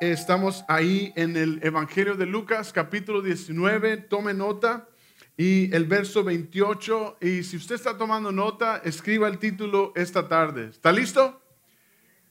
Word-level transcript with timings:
Estamos 0.00 0.64
ahí 0.68 1.12
en 1.16 1.36
el 1.36 1.58
Evangelio 1.60 2.14
de 2.14 2.24
Lucas, 2.24 2.72
capítulo 2.72 3.20
19. 3.20 3.96
Tome 3.96 4.32
nota. 4.32 4.88
Y 5.36 5.74
el 5.74 5.86
verso 5.86 6.22
28. 6.22 7.18
Y 7.20 7.42
si 7.42 7.56
usted 7.56 7.74
está 7.74 7.98
tomando 7.98 8.30
nota, 8.30 8.80
escriba 8.84 9.26
el 9.26 9.38
título 9.38 9.92
esta 9.96 10.28
tarde. 10.28 10.68
¿Está 10.68 10.92
listo? 10.92 11.42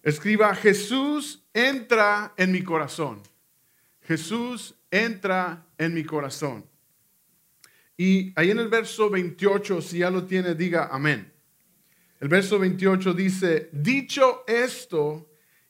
Escriba, 0.02 0.56
Jesús 0.56 1.44
entra 1.54 2.34
en 2.38 2.54
mi 2.54 2.64
corazón. 2.64 3.22
Jesús 4.02 4.76
entra 4.90 5.66
en 5.78 5.94
mi 5.94 6.06
corazón. 6.06 6.66
Y 7.98 8.32
ahí 8.40 8.52
en 8.52 8.60
el 8.60 8.70
verso 8.70 9.10
28, 9.10 9.82
si 9.82 9.98
ya 10.00 10.10
lo 10.10 10.24
tiene, 10.24 10.56
diga 10.56 10.88
amén. 10.90 11.34
El 12.22 12.30
verso 12.30 12.60
28 12.60 13.14
dice, 13.14 13.70
dicho 13.74 14.46
esto, 14.48 15.27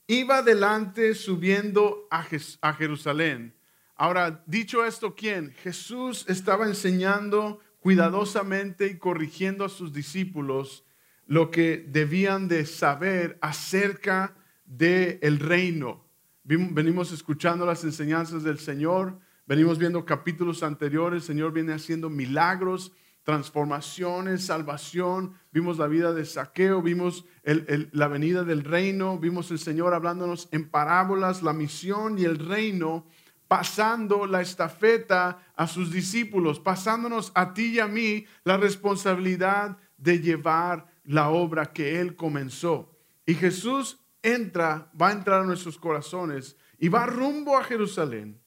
iba 0.07 0.37
adelante 0.37 1.13
subiendo 1.13 2.07
a, 2.09 2.73
Jerusalén. 2.73 3.53
Ahora, 3.95 4.43
dicho 4.45 4.85
esto, 4.85 5.15
¿quién? 5.15 5.51
Jesús 5.61 6.25
estaba 6.29 6.65
enseñando 6.65 7.59
cuidadosamente 7.81 8.87
y 8.87 8.97
corrigiendo 8.97 9.65
a 9.65 9.69
sus 9.69 9.93
discípulos 9.93 10.85
lo 11.25 11.51
que 11.51 11.85
debían 11.89 12.47
de 12.47 12.65
saber 12.65 13.37
acerca 13.41 14.35
del 14.65 15.19
el 15.21 15.39
reino. 15.39 16.05
Venimos 16.43 17.11
escuchando 17.11 17.65
las 17.65 17.83
enseñanzas 17.83 18.43
del 18.43 18.59
Señor, 18.59 19.19
venimos 19.45 19.77
viendo 19.77 20.05
capítulos 20.05 20.63
anteriores, 20.63 21.23
el 21.23 21.27
Señor 21.27 21.51
viene 21.51 21.73
haciendo 21.73 22.09
milagros 22.09 22.93
transformaciones, 23.27 24.45
salvación, 24.45 25.33
vimos 25.51 25.77
la 25.77 25.87
vida 25.87 26.13
de 26.13 26.23
saqueo, 26.23 26.81
vimos 26.81 27.25
la 27.43 28.07
venida 28.07 28.45
del 28.45 28.63
reino, 28.63 29.19
vimos 29.19 29.51
el 29.51 29.59
Señor 29.59 29.93
hablándonos 29.93 30.47
en 30.53 30.69
parábolas, 30.69 31.43
la 31.43 31.51
misión 31.51 32.17
y 32.17 32.23
el 32.23 32.39
reino, 32.39 33.05
pasando 33.49 34.27
la 34.27 34.39
estafeta 34.39 35.45
a 35.57 35.67
sus 35.67 35.91
discípulos, 35.91 36.61
pasándonos 36.61 37.33
a 37.35 37.53
ti 37.53 37.73
y 37.73 37.79
a 37.81 37.87
mí 37.87 38.25
la 38.45 38.55
responsabilidad 38.55 39.75
de 39.97 40.21
llevar 40.21 40.87
la 41.03 41.27
obra 41.27 41.73
que 41.73 41.99
Él 41.99 42.15
comenzó. 42.15 42.97
Y 43.25 43.33
Jesús 43.33 43.99
entra, 44.21 44.89
va 44.99 45.09
a 45.09 45.11
entrar 45.11 45.41
a 45.41 45.45
nuestros 45.45 45.77
corazones 45.77 46.55
y 46.79 46.87
va 46.87 47.05
rumbo 47.05 47.57
a 47.57 47.65
Jerusalén, 47.65 48.39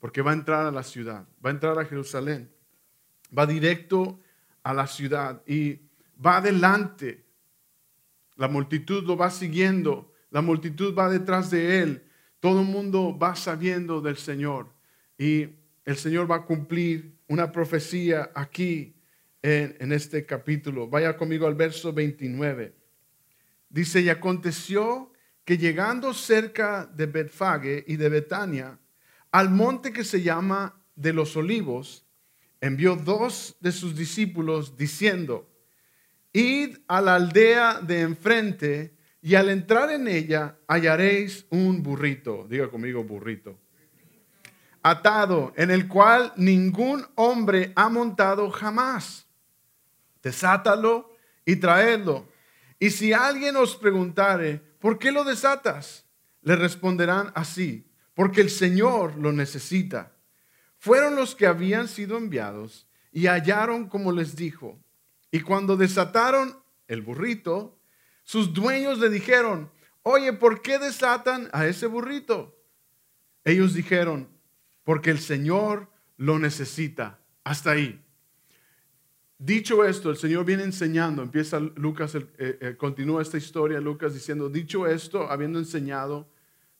porque 0.00 0.22
va 0.22 0.32
a 0.32 0.34
entrar 0.34 0.66
a 0.66 0.72
la 0.72 0.82
ciudad, 0.82 1.28
va 1.44 1.50
a 1.50 1.52
entrar 1.52 1.78
a 1.78 1.84
Jerusalén 1.84 2.57
va 3.36 3.46
directo 3.46 4.20
a 4.62 4.74
la 4.74 4.86
ciudad 4.86 5.42
y 5.46 5.80
va 6.24 6.38
adelante. 6.38 7.24
La 8.36 8.48
multitud 8.48 9.04
lo 9.04 9.16
va 9.16 9.30
siguiendo, 9.30 10.12
la 10.30 10.42
multitud 10.42 10.94
va 10.94 11.08
detrás 11.08 11.50
de 11.50 11.80
él. 11.82 12.04
Todo 12.40 12.60
el 12.60 12.66
mundo 12.66 13.18
va 13.18 13.34
sabiendo 13.34 14.00
del 14.00 14.16
Señor 14.16 14.72
y 15.16 15.48
el 15.84 15.96
Señor 15.96 16.30
va 16.30 16.36
a 16.36 16.44
cumplir 16.44 17.18
una 17.28 17.50
profecía 17.50 18.30
aquí 18.34 18.94
en, 19.42 19.92
este 19.92 20.24
capítulo. 20.26 20.88
Vaya 20.88 21.16
conmigo 21.16 21.46
al 21.46 21.54
verso 21.54 21.92
29. 21.92 22.74
Dice, 23.68 24.00
y 24.00 24.08
aconteció 24.08 25.12
que 25.44 25.58
llegando 25.58 26.12
cerca 26.14 26.86
de 26.86 27.06
Betfage 27.06 27.84
y 27.86 27.96
de 27.96 28.08
Betania, 28.08 28.78
al 29.30 29.50
monte 29.50 29.92
que 29.92 30.04
se 30.04 30.22
llama 30.22 30.80
de 30.94 31.12
los 31.12 31.36
olivos, 31.36 32.06
envió 32.60 32.96
dos 32.96 33.56
de 33.60 33.72
sus 33.72 33.96
discípulos 33.96 34.76
diciendo, 34.76 35.48
id 36.32 36.78
a 36.88 37.00
la 37.00 37.14
aldea 37.14 37.80
de 37.80 38.00
enfrente 38.00 38.96
y 39.20 39.34
al 39.34 39.48
entrar 39.48 39.90
en 39.90 40.08
ella 40.08 40.56
hallaréis 40.66 41.46
un 41.50 41.82
burrito, 41.82 42.46
diga 42.48 42.68
conmigo 42.68 43.04
burrito, 43.04 43.58
atado, 44.82 45.52
en 45.56 45.70
el 45.70 45.88
cual 45.88 46.32
ningún 46.36 47.04
hombre 47.16 47.72
ha 47.76 47.88
montado 47.88 48.50
jamás. 48.50 49.26
Desátalo 50.22 51.14
y 51.44 51.56
traedlo. 51.56 52.28
Y 52.78 52.90
si 52.90 53.12
alguien 53.12 53.56
os 53.56 53.76
preguntare, 53.76 54.60
¿por 54.78 54.98
qué 54.98 55.10
lo 55.10 55.24
desatas? 55.24 56.06
Le 56.42 56.56
responderán 56.56 57.32
así, 57.34 57.90
porque 58.14 58.40
el 58.40 58.50
Señor 58.50 59.16
lo 59.16 59.32
necesita 59.32 60.17
fueron 60.78 61.16
los 61.16 61.34
que 61.34 61.46
habían 61.46 61.88
sido 61.88 62.16
enviados 62.16 62.86
y 63.12 63.26
hallaron 63.26 63.88
como 63.88 64.12
les 64.12 64.36
dijo. 64.36 64.78
Y 65.30 65.40
cuando 65.40 65.76
desataron 65.76 66.56
el 66.86 67.02
burrito, 67.02 67.78
sus 68.22 68.52
dueños 68.54 68.98
le 68.98 69.10
dijeron, 69.10 69.70
oye, 70.02 70.32
¿por 70.32 70.62
qué 70.62 70.78
desatan 70.78 71.48
a 71.52 71.66
ese 71.66 71.86
burrito? 71.86 72.56
Ellos 73.44 73.74
dijeron, 73.74 74.28
porque 74.84 75.10
el 75.10 75.18
Señor 75.18 75.90
lo 76.16 76.38
necesita. 76.38 77.18
Hasta 77.44 77.72
ahí. 77.72 78.02
Dicho 79.38 79.84
esto, 79.84 80.10
el 80.10 80.16
Señor 80.16 80.44
viene 80.44 80.64
enseñando, 80.64 81.22
empieza 81.22 81.60
Lucas, 81.60 82.14
eh, 82.14 82.26
eh, 82.38 82.76
continúa 82.76 83.22
esta 83.22 83.36
historia, 83.36 83.80
Lucas 83.80 84.12
diciendo, 84.12 84.48
dicho 84.48 84.86
esto, 84.86 85.30
habiendo 85.30 85.60
enseñado, 85.60 86.28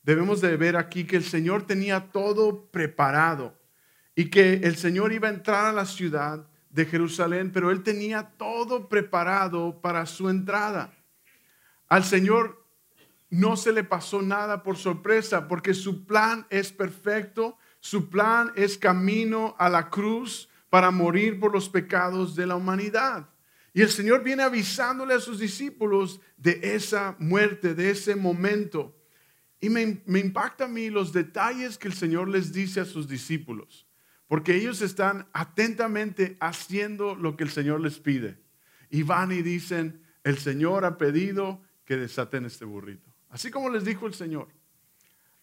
debemos 0.02 0.40
de 0.40 0.56
ver 0.56 0.76
aquí 0.76 1.04
que 1.04 1.16
el 1.16 1.22
Señor 1.22 1.66
tenía 1.66 2.10
todo 2.10 2.66
preparado 2.70 3.57
y 4.18 4.30
que 4.30 4.54
el 4.64 4.74
Señor 4.74 5.12
iba 5.12 5.28
a 5.28 5.32
entrar 5.32 5.66
a 5.66 5.72
la 5.72 5.86
ciudad 5.86 6.44
de 6.70 6.86
Jerusalén, 6.86 7.52
pero 7.52 7.70
él 7.70 7.84
tenía 7.84 8.32
todo 8.36 8.88
preparado 8.88 9.80
para 9.80 10.06
su 10.06 10.28
entrada. 10.28 10.92
Al 11.88 12.02
Señor 12.02 12.66
no 13.30 13.56
se 13.56 13.70
le 13.70 13.84
pasó 13.84 14.20
nada 14.20 14.64
por 14.64 14.76
sorpresa, 14.76 15.46
porque 15.46 15.72
su 15.72 16.04
plan 16.04 16.48
es 16.50 16.72
perfecto, 16.72 17.58
su 17.78 18.10
plan 18.10 18.50
es 18.56 18.76
camino 18.76 19.54
a 19.56 19.68
la 19.68 19.88
cruz 19.88 20.48
para 20.68 20.90
morir 20.90 21.38
por 21.38 21.52
los 21.52 21.68
pecados 21.68 22.34
de 22.34 22.46
la 22.48 22.56
humanidad. 22.56 23.30
Y 23.72 23.82
el 23.82 23.88
Señor 23.88 24.24
viene 24.24 24.42
avisándole 24.42 25.14
a 25.14 25.20
sus 25.20 25.38
discípulos 25.38 26.20
de 26.36 26.58
esa 26.60 27.14
muerte, 27.20 27.72
de 27.72 27.90
ese 27.90 28.16
momento. 28.16 28.96
Y 29.60 29.70
me, 29.70 30.02
me 30.06 30.18
impacta 30.18 30.64
a 30.64 30.68
mí 30.68 30.90
los 30.90 31.12
detalles 31.12 31.78
que 31.78 31.86
el 31.86 31.94
Señor 31.94 32.26
les 32.26 32.52
dice 32.52 32.80
a 32.80 32.84
sus 32.84 33.06
discípulos 33.06 33.87
porque 34.28 34.54
ellos 34.54 34.82
están 34.82 35.26
atentamente 35.32 36.36
haciendo 36.38 37.16
lo 37.16 37.36
que 37.36 37.44
el 37.44 37.50
Señor 37.50 37.80
les 37.80 37.98
pide. 37.98 38.38
Y 38.90 39.02
van 39.02 39.32
y 39.32 39.42
dicen, 39.42 40.02
el 40.22 40.38
Señor 40.38 40.84
ha 40.84 40.98
pedido 40.98 41.62
que 41.84 41.96
desaten 41.96 42.44
este 42.44 42.64
burrito. 42.64 43.10
Así 43.30 43.50
como 43.50 43.70
les 43.70 43.84
dijo 43.84 44.06
el 44.06 44.14
Señor. 44.14 44.48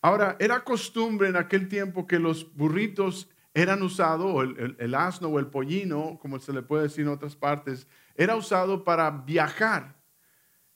Ahora, 0.02 0.38
era 0.40 0.64
costumbre 0.64 1.30
en 1.30 1.36
aquel 1.36 1.68
tiempo 1.68 2.06
que 2.06 2.20
los 2.20 2.54
burritos 2.56 3.28
eran 3.56 3.82
usados, 3.82 4.28
o 4.28 4.42
el, 4.44 4.96
asno 4.96 5.30
o 5.30 5.40
el 5.40 5.48
pollino, 5.48 6.20
como 6.22 6.40
se 6.40 6.54
le 6.54 6.62
puede 6.62 6.84
decir 6.84 7.06
en 7.06 7.12
otras 7.12 7.36
partes, 7.36 7.88
era 8.14 8.36
usado 8.36 8.84
para 8.84 9.10
viajar. 9.10 9.96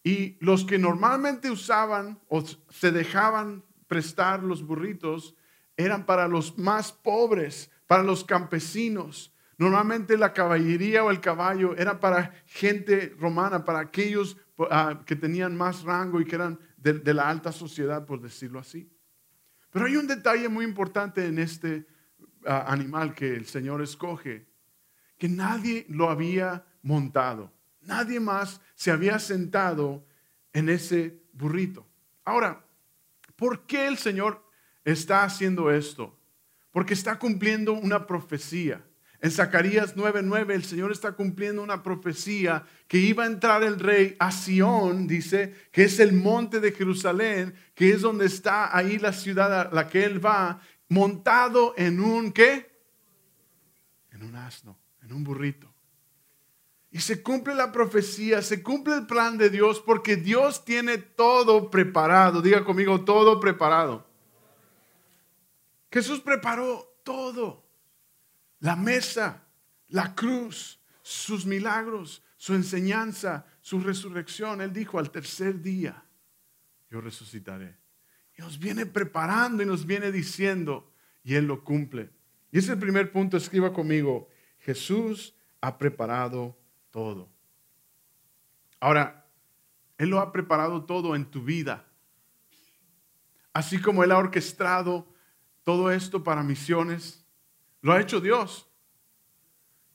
Y 0.04 0.38
los 0.40 0.66
que 0.66 0.80
normalmente 0.80 1.52
usaban 1.52 2.20
o 2.28 2.42
se 2.70 2.92
dejaban 2.92 3.64
prestar 3.88 4.42
los 4.42 4.64
burritos 4.64 5.36
eran 5.76 6.06
para 6.06 6.28
los 6.28 6.58
más 6.58 6.92
pobres, 6.92 7.70
para 7.90 8.04
los 8.04 8.24
campesinos. 8.24 9.34
Normalmente 9.58 10.16
la 10.16 10.32
caballería 10.32 11.04
o 11.04 11.10
el 11.10 11.20
caballo 11.20 11.76
era 11.76 12.00
para 12.00 12.36
gente 12.46 13.16
romana, 13.18 13.66
para 13.66 13.80
aquellos 13.80 14.38
ah, 14.70 15.02
que 15.08 15.16
tenían 15.16 15.58
más 15.58 15.82
rango 15.82 16.22
y 16.22 16.26
que 16.26 16.36
eran 16.36 16.60
de, 16.78 17.14
la 17.16 17.28
alta 17.28 17.52
sociedad, 17.52 18.06
por 18.06 18.22
decirlo 18.22 18.60
así. 18.60 18.88
Pero 19.72 19.88
hay 19.88 19.96
un 19.96 20.06
detalle 20.06 20.48
muy 20.50 20.66
importante 20.66 21.26
en 21.26 21.40
este 21.40 21.88
ah, 22.46 22.66
animal 22.68 23.16
que 23.16 23.34
el 23.34 23.48
Señor 23.48 23.82
escoge, 23.82 24.46
que 25.18 25.28
nadie 25.28 25.88
lo 25.90 26.12
había 26.12 26.64
montado, 26.84 27.52
nadie 27.82 28.20
más 28.20 28.62
se 28.76 28.92
había 28.92 29.18
sentado 29.18 30.06
en 30.54 30.70
ese 30.70 31.24
burrito. 31.34 31.88
Ahora, 32.24 32.64
¿por 33.36 33.66
qué 33.66 33.88
el 33.88 33.98
Señor 33.98 34.46
está 34.86 35.24
haciendo 35.24 35.72
esto? 35.72 36.19
Porque 36.72 36.94
está 36.94 37.18
cumpliendo 37.20 37.74
una 37.74 38.06
profecía. 38.06 38.86
En 39.22 39.32
Zacarías 39.32 39.96
9:9 39.98 40.54
el 40.54 40.64
Señor 40.64 40.92
está 40.92 41.12
cumpliendo 41.12 41.62
una 41.62 41.84
profecía 41.84 42.66
que 42.88 42.98
iba 42.98 43.24
a 43.24 43.28
entrar 43.28 43.64
el 43.64 43.78
rey 43.80 44.16
a 44.18 44.32
Sión, 44.32 45.08
dice, 45.08 45.54
que 45.72 45.84
es 45.84 46.00
el 46.00 46.14
monte 46.14 46.62
de 46.62 46.72
Jerusalén, 46.72 47.54
que 47.76 47.92
es 47.92 48.02
donde 48.02 48.26
está 48.26 48.76
ahí 48.76 48.98
la 48.98 49.12
ciudad 49.12 49.62
a 49.62 49.74
la 49.74 49.90
que 49.90 50.06
él 50.06 50.24
va, 50.26 50.62
montado 50.88 51.74
en 51.78 52.00
un 52.00 52.32
qué? 52.32 52.70
En 54.12 54.24
un 54.24 54.36
asno, 54.36 54.80
en 55.04 55.12
un 55.12 55.24
burrito. 55.24 55.74
Y 56.92 57.00
se 57.02 57.22
cumple 57.22 57.54
la 57.54 57.72
profecía, 57.72 58.42
se 58.42 58.64
cumple 58.64 58.96
el 58.96 59.06
plan 59.06 59.38
de 59.38 59.50
Dios 59.50 59.80
porque 59.80 60.16
Dios 60.16 60.66
tiene 60.66 60.98
todo 60.98 61.70
preparado. 61.70 62.42
Diga 62.42 62.64
conmigo, 62.64 63.02
todo 63.02 63.40
preparado. 63.40 64.09
Jesús 65.92 66.20
preparó 66.22 67.00
todo. 67.04 67.68
La 68.60 68.76
mesa, 68.76 69.48
la 69.88 70.14
cruz, 70.16 70.80
sus 71.02 71.46
milagros, 71.46 72.22
su 72.38 72.54
enseñanza, 72.54 73.46
su 73.62 73.80
resurrección. 73.80 74.62
Él 74.62 74.74
dijo, 74.74 75.00
al 75.00 75.12
tercer 75.12 75.62
día 75.62 76.04
yo 76.90 77.02
resucitaré. 77.02 77.78
Y 78.38 78.42
nos 78.42 78.60
viene 78.60 78.86
preparando 78.86 79.64
y 79.64 79.66
nos 79.66 79.86
viene 79.86 80.12
diciendo, 80.12 80.92
y 81.24 81.36
Él 81.36 81.46
lo 81.46 81.64
cumple. 81.64 82.10
Y 82.52 82.58
ese 82.58 82.68
es 82.68 82.74
el 82.74 82.80
primer 82.80 83.12
punto, 83.12 83.38
escriba 83.38 83.74
conmigo, 83.74 84.30
Jesús 84.60 85.36
ha 85.62 85.78
preparado 85.78 86.58
todo. 86.92 87.30
Ahora, 88.80 89.26
Él 89.98 90.10
lo 90.10 90.20
ha 90.20 90.32
preparado 90.32 90.86
todo 90.86 91.16
en 91.16 91.26
tu 91.26 91.44
vida. 91.44 91.86
Así 93.54 93.82
como 93.82 94.04
Él 94.04 94.12
ha 94.12 94.18
orquestado 94.18 95.08
todo 95.70 95.92
esto 95.92 96.24
para 96.24 96.42
misiones, 96.42 97.24
lo 97.84 97.94
ha 97.94 98.02
hecho 98.02 98.20
Dios. 98.20 98.68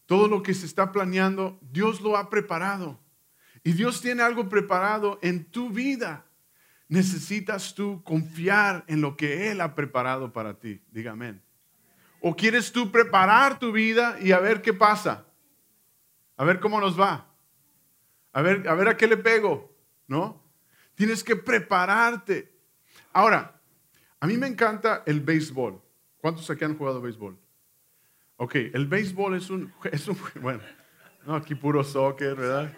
Todo 0.07 0.29
lo 0.29 0.41
que 0.41 0.55
se 0.55 0.67
está 0.67 0.93
planeando, 0.93 1.59
Dios 1.63 2.01
lo 2.01 2.17
ha 2.17 2.31
preparado. 2.31 3.01
Y 3.65 3.73
Dios 3.73 4.01
tiene 4.01 4.23
algo 4.23 4.49
preparado 4.49 5.19
en 5.21 5.45
tu 5.45 5.71
vida. 5.71 6.27
Necesitas 6.87 7.75
tú 7.75 8.05
confiar 8.05 8.85
en 8.87 9.01
lo 9.01 9.17
que 9.17 9.51
Él 9.51 9.61
ha 9.61 9.75
preparado 9.75 10.33
para 10.33 10.61
ti. 10.61 10.81
Dígame. 10.93 11.41
¿O 12.21 12.37
quieres 12.37 12.71
tú 12.71 12.93
preparar 12.93 13.59
tu 13.59 13.73
vida 13.73 14.17
y 14.21 14.31
a 14.31 14.39
ver 14.39 14.63
qué 14.63 14.75
pasa? 14.75 15.27
A 16.37 16.45
ver 16.45 16.61
cómo 16.61 16.81
nos 16.81 16.97
va. 16.97 17.35
A 18.33 18.43
ver, 18.43 18.69
a 18.69 18.75
ver 18.75 18.91
a 18.91 18.97
qué 18.97 19.09
le 19.09 19.17
pego, 19.17 19.77
¿no? 20.07 20.41
Tienes 20.95 21.25
que 21.25 21.35
prepararte. 21.35 22.57
Ahora, 23.13 23.54
a 24.21 24.27
mí 24.27 24.37
me 24.37 24.47
encanta 24.47 25.03
el 25.07 25.21
béisbol. 25.21 25.81
¿Cuántos 26.19 26.49
aquí 26.51 26.65
han 26.65 26.77
jugado 26.77 27.01
béisbol? 27.01 27.37
Ok, 28.37 28.55
el 28.73 28.87
béisbol 28.87 29.37
es 29.37 29.51
un, 29.51 29.73
es 29.93 30.09
un 30.09 30.17
bueno, 30.41 30.61
no, 31.27 31.35
aquí 31.35 31.55
puro 31.55 31.85
soccer, 31.85 32.35
¿verdad? 32.35 32.73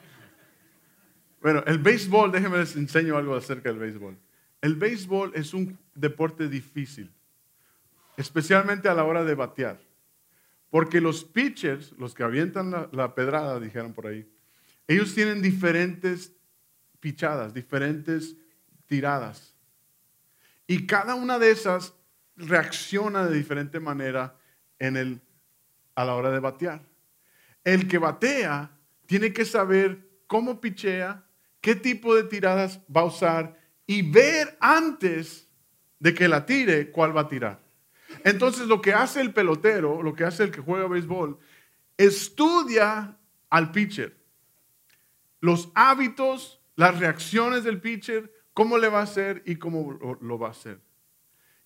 Bueno, 1.40 1.62
el 1.66 1.78
béisbol, 1.78 2.32
déjenme 2.32 2.58
les 2.58 2.76
enseño 2.76 3.16
algo 3.16 3.34
acerca 3.36 3.68
del 3.68 3.78
béisbol. 3.78 4.18
El 4.60 4.74
béisbol 4.74 5.32
es 5.34 5.54
un 5.54 5.78
deporte 5.94 6.48
difícil, 6.48 7.12
especialmente 8.16 8.88
a 8.88 8.94
la 8.94 9.04
hora 9.04 9.24
de 9.24 9.34
batear. 9.34 9.80
Porque 10.70 11.00
los 11.00 11.24
pitchers, 11.24 11.92
los 11.98 12.14
que 12.14 12.24
avientan 12.24 12.70
la, 12.70 12.88
la 12.92 13.14
pedrada, 13.14 13.60
dijeron 13.60 13.92
por 13.92 14.08
ahí, 14.08 14.28
ellos 14.88 15.14
tienen 15.14 15.40
diferentes 15.40 16.32
pichadas, 17.00 17.54
diferentes 17.54 18.36
tiradas. 18.86 19.55
Y 20.66 20.86
cada 20.86 21.14
una 21.14 21.38
de 21.38 21.50
esas 21.50 21.94
reacciona 22.36 23.26
de 23.26 23.36
diferente 23.36 23.80
manera 23.80 24.36
en 24.78 24.96
el, 24.96 25.20
a 25.94 26.04
la 26.04 26.14
hora 26.14 26.30
de 26.30 26.40
batear. 26.40 26.82
El 27.64 27.88
que 27.88 27.98
batea 27.98 28.70
tiene 29.06 29.32
que 29.32 29.44
saber 29.44 30.08
cómo 30.26 30.60
pichea, 30.60 31.24
qué 31.60 31.74
tipo 31.74 32.14
de 32.14 32.24
tiradas 32.24 32.80
va 32.94 33.02
a 33.02 33.06
usar 33.06 33.58
y 33.86 34.02
ver 34.02 34.56
antes 34.60 35.48
de 35.98 36.14
que 36.14 36.28
la 36.28 36.44
tire 36.44 36.90
cuál 36.90 37.16
va 37.16 37.22
a 37.22 37.28
tirar. 37.28 37.60
Entonces 38.24 38.66
lo 38.66 38.80
que 38.80 38.92
hace 38.92 39.20
el 39.20 39.32
pelotero, 39.32 40.02
lo 40.02 40.14
que 40.14 40.24
hace 40.24 40.44
el 40.44 40.50
que 40.50 40.60
juega 40.60 40.88
béisbol, 40.88 41.38
estudia 41.96 43.16
al 43.50 43.72
pitcher. 43.72 44.16
Los 45.40 45.70
hábitos, 45.74 46.60
las 46.74 46.98
reacciones 46.98 47.64
del 47.64 47.80
pitcher, 47.80 48.32
cómo 48.56 48.78
le 48.78 48.88
va 48.88 49.00
a 49.00 49.02
hacer 49.02 49.42
y 49.44 49.56
cómo 49.56 50.16
lo 50.18 50.38
va 50.38 50.48
a 50.48 50.52
hacer. 50.52 50.80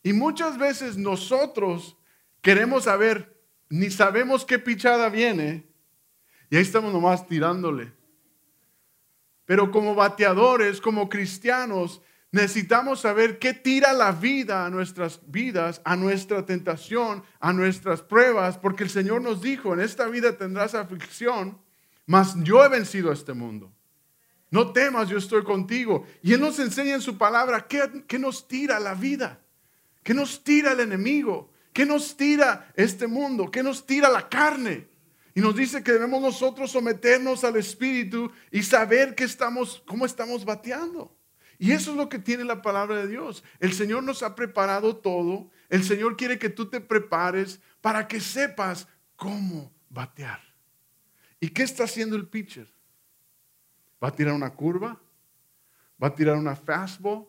Y 0.02 0.12
muchas 0.12 0.58
veces 0.58 0.96
nosotros 0.96 1.96
queremos 2.42 2.82
saber, 2.82 3.40
ni 3.68 3.90
sabemos 3.90 4.44
qué 4.44 4.58
pichada 4.58 5.08
viene, 5.08 5.68
y 6.50 6.56
ahí 6.56 6.62
estamos 6.62 6.92
nomás 6.92 7.28
tirándole. 7.28 7.92
Pero 9.44 9.70
como 9.70 9.94
bateadores, 9.94 10.80
como 10.80 11.08
cristianos, 11.08 12.02
necesitamos 12.32 13.02
saber 13.02 13.38
qué 13.38 13.54
tira 13.54 13.92
la 13.92 14.10
vida 14.10 14.66
a 14.66 14.70
nuestras 14.70 15.20
vidas, 15.30 15.80
a 15.84 15.94
nuestra 15.94 16.44
tentación, 16.44 17.22
a 17.38 17.52
nuestras 17.52 18.02
pruebas, 18.02 18.58
porque 18.58 18.82
el 18.82 18.90
Señor 18.90 19.22
nos 19.22 19.40
dijo, 19.40 19.74
en 19.74 19.80
esta 19.80 20.08
vida 20.08 20.36
tendrás 20.36 20.74
aflicción, 20.74 21.56
mas 22.04 22.34
yo 22.42 22.64
he 22.64 22.68
vencido 22.68 23.10
a 23.10 23.14
este 23.14 23.32
mundo. 23.32 23.72
No 24.50 24.72
temas, 24.72 25.08
yo 25.08 25.18
estoy 25.18 25.44
contigo. 25.44 26.06
Y 26.22 26.32
Él 26.32 26.40
nos 26.40 26.58
enseña 26.58 26.94
en 26.94 27.00
su 27.00 27.16
palabra 27.16 27.66
qué, 27.68 28.18
nos 28.18 28.48
tira 28.48 28.80
la 28.80 28.94
vida, 28.94 29.40
qué 30.02 30.12
nos 30.12 30.42
tira 30.42 30.72
el 30.72 30.80
enemigo, 30.80 31.52
qué 31.72 31.86
nos 31.86 32.16
tira 32.16 32.72
este 32.74 33.06
mundo, 33.06 33.50
qué 33.50 33.62
nos 33.62 33.86
tira 33.86 34.08
la 34.08 34.28
carne. 34.28 34.88
Y 35.34 35.40
nos 35.40 35.54
dice 35.54 35.84
que 35.84 35.92
debemos 35.92 36.20
nosotros 36.20 36.72
someternos 36.72 37.44
al 37.44 37.56
Espíritu 37.56 38.32
y 38.50 38.64
saber 38.64 39.14
que 39.14 39.24
estamos, 39.24 39.82
cómo 39.86 40.04
estamos 40.04 40.44
bateando. 40.44 41.16
Y 41.56 41.70
eso 41.70 41.92
es 41.92 41.96
lo 41.96 42.08
que 42.08 42.18
tiene 42.18 42.42
la 42.42 42.62
palabra 42.62 42.96
de 42.96 43.06
Dios. 43.06 43.44
El 43.60 43.72
Señor 43.72 44.02
nos 44.02 44.24
ha 44.24 44.34
preparado 44.34 44.96
todo. 44.96 45.50
El 45.68 45.84
Señor 45.84 46.16
quiere 46.16 46.38
que 46.38 46.48
tú 46.48 46.68
te 46.68 46.80
prepares 46.80 47.60
para 47.80 48.08
que 48.08 48.18
sepas 48.18 48.88
cómo 49.14 49.72
batear. 49.88 50.40
¿Y 51.38 51.50
qué 51.50 51.62
está 51.62 51.84
haciendo 51.84 52.16
el 52.16 52.26
pitcher? 52.26 52.79
¿Va 54.02 54.08
a 54.08 54.14
tirar 54.14 54.34
una 54.34 54.54
curva? 54.54 55.00
¿Va 56.02 56.08
a 56.08 56.14
tirar 56.14 56.36
una 56.36 56.56
fastball? 56.56 57.26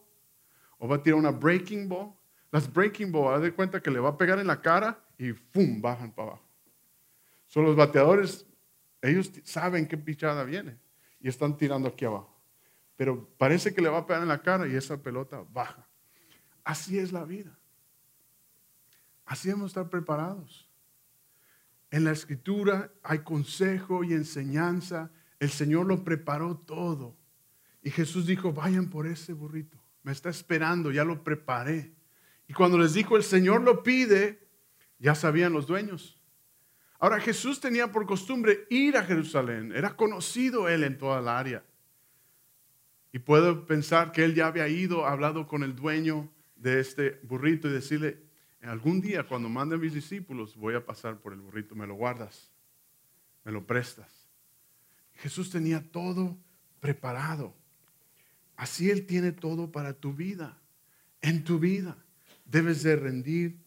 ¿O 0.78 0.88
va 0.88 0.96
a 0.96 1.04
tirar 1.04 1.20
una 1.20 1.32
breaking 1.32 1.88
ball? 1.88 2.14
Las 2.52 2.72
breaking 2.72 3.12
ball, 3.12 3.36
haz 3.36 3.42
de 3.42 3.54
cuenta 3.54 3.82
que 3.82 3.92
le 3.92 4.00
va 4.00 4.10
a 4.10 4.18
pegar 4.18 4.40
en 4.40 4.48
la 4.48 4.62
cara 4.62 5.00
y 5.18 5.34
¡pum! 5.34 5.82
bajan 5.82 6.12
para 6.12 6.30
abajo. 6.30 6.46
Son 7.48 7.64
los 7.66 7.76
bateadores, 7.76 8.46
ellos 9.02 9.32
saben 9.44 9.88
qué 9.88 9.98
pichada 9.98 10.44
viene 10.44 10.78
y 11.20 11.30
están 11.30 11.58
tirando 11.58 11.90
aquí 11.90 12.06
abajo. 12.06 12.36
Pero 12.96 13.28
parece 13.38 13.74
que 13.74 13.82
le 13.82 13.90
va 13.90 14.00
a 14.00 14.06
pegar 14.06 14.22
en 14.22 14.28
la 14.28 14.42
cara 14.42 14.68
y 14.68 14.76
esa 14.76 15.02
pelota 15.02 15.44
baja. 15.52 15.88
Así 16.64 17.00
es 17.00 17.12
la 17.12 17.24
vida. 17.24 17.58
Así 19.26 19.48
debemos 19.48 19.72
estar 19.72 19.90
preparados. 19.90 20.70
En 21.90 22.04
la 22.04 22.12
escritura 22.12 22.92
hay 23.04 23.20
consejo 23.20 24.04
y 24.04 24.14
enseñanza 24.14 25.12
el 25.42 25.50
Señor 25.50 25.88
lo 25.88 26.04
preparó 26.04 26.56
todo. 26.56 27.18
Y 27.82 27.90
Jesús 27.90 28.28
dijo, 28.28 28.54
vayan 28.54 28.92
por 28.92 29.08
ese 29.08 29.34
burrito. 29.34 29.76
Me 30.04 30.12
está 30.12 30.30
esperando, 30.30 30.92
ya 30.92 31.04
lo 31.04 31.24
preparé. 31.24 31.92
Y 32.48 32.54
cuando 32.54 32.78
les 32.78 32.94
dijo, 32.94 33.18
el 33.18 33.24
Señor 33.24 33.62
lo 33.64 33.82
pide, 33.82 34.48
ya 35.00 35.16
sabían 35.16 35.52
los 35.52 35.66
dueños. 35.66 36.22
Ahora 37.00 37.20
Jesús 37.20 37.60
tenía 37.60 37.92
por 37.92 38.06
costumbre 38.06 38.68
ir 38.70 38.96
a 38.96 39.04
Jerusalén. 39.04 39.72
Era 39.76 39.96
conocido 39.96 40.70
él 40.70 40.84
en 40.84 41.00
toda 41.00 41.20
el 41.20 41.28
área. 41.28 41.64
Y 43.12 43.18
puedo 43.18 43.66
pensar 43.66 44.12
que 44.12 44.24
él 44.24 44.36
ya 44.36 44.46
había 44.46 44.68
ido, 44.68 45.08
hablado 45.08 45.48
con 45.48 45.64
el 45.64 45.76
dueño 45.76 46.30
de 46.56 46.80
este 46.80 47.20
burrito 47.24 47.68
y 47.68 47.72
decirle, 47.72 48.22
algún 48.62 49.02
día 49.02 49.24
cuando 49.24 49.50
manden 49.50 49.80
mis 49.80 49.96
discípulos 49.96 50.56
voy 50.56 50.76
a 50.76 50.86
pasar 50.86 51.18
por 51.20 51.34
el 51.34 51.42
burrito, 51.42 51.74
me 51.74 51.88
lo 51.88 51.96
guardas, 51.96 52.52
me 53.44 53.52
lo 53.52 53.66
prestas. 53.66 54.21
Jesús 55.22 55.52
tenía 55.52 55.84
todo 55.92 56.36
preparado. 56.80 57.54
Así 58.56 58.90
Él 58.90 59.06
tiene 59.06 59.32
todo 59.32 59.72
para 59.72 59.94
tu 59.94 60.14
vida. 60.14 60.58
En 61.22 61.44
tu 61.44 61.60
vida 61.60 61.96
debes 62.44 62.82
de 62.82 62.96
rendir 62.96 63.60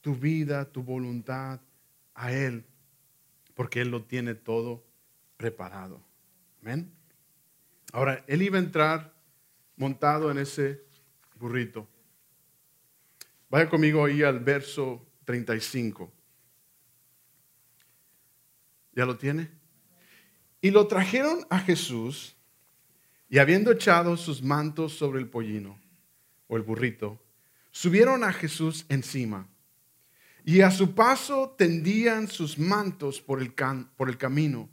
tu 0.00 0.16
vida, 0.16 0.64
tu 0.64 0.82
voluntad 0.82 1.60
a 2.12 2.32
Él, 2.32 2.64
porque 3.54 3.82
Él 3.82 3.90
lo 3.92 4.02
tiene 4.02 4.34
todo 4.34 4.84
preparado. 5.36 6.02
Amén. 6.60 6.92
Ahora, 7.92 8.24
Él 8.26 8.42
iba 8.42 8.58
a 8.58 8.62
entrar 8.62 9.14
montado 9.76 10.28
en 10.32 10.38
ese 10.38 10.82
burrito. 11.38 11.88
Vaya 13.48 13.70
conmigo 13.70 14.04
ahí 14.04 14.24
al 14.24 14.40
verso 14.40 15.06
35. 15.24 16.12
¿Ya 18.92 19.06
lo 19.06 19.16
tiene? 19.16 19.65
Y 20.66 20.72
lo 20.72 20.88
trajeron 20.88 21.46
a 21.48 21.60
Jesús 21.60 22.34
y 23.28 23.38
habiendo 23.38 23.70
echado 23.70 24.16
sus 24.16 24.42
mantos 24.42 24.94
sobre 24.94 25.20
el 25.20 25.28
pollino 25.28 25.78
o 26.48 26.56
el 26.56 26.64
burrito, 26.64 27.22
subieron 27.70 28.24
a 28.24 28.32
Jesús 28.32 28.84
encima. 28.88 29.46
Y 30.44 30.62
a 30.62 30.72
su 30.72 30.96
paso 30.96 31.54
tendían 31.56 32.26
sus 32.26 32.58
mantos 32.58 33.20
por 33.20 33.40
el, 33.40 33.54
por 33.96 34.08
el 34.08 34.18
camino. 34.18 34.68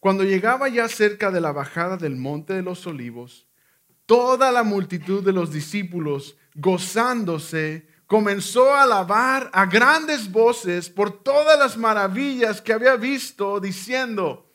Cuando 0.00 0.24
llegaba 0.24 0.68
ya 0.68 0.88
cerca 0.88 1.30
de 1.30 1.40
la 1.40 1.52
bajada 1.52 1.96
del 1.96 2.16
monte 2.16 2.54
de 2.54 2.62
los 2.62 2.84
olivos, 2.84 3.46
toda 4.06 4.50
la 4.50 4.64
multitud 4.64 5.24
de 5.24 5.32
los 5.32 5.52
discípulos, 5.52 6.36
gozándose, 6.56 7.86
comenzó 8.08 8.74
a 8.74 8.82
alabar 8.82 9.48
a 9.52 9.66
grandes 9.66 10.28
voces 10.32 10.90
por 10.90 11.22
todas 11.22 11.56
las 11.56 11.76
maravillas 11.76 12.60
que 12.60 12.72
había 12.72 12.96
visto, 12.96 13.60
diciendo, 13.60 14.50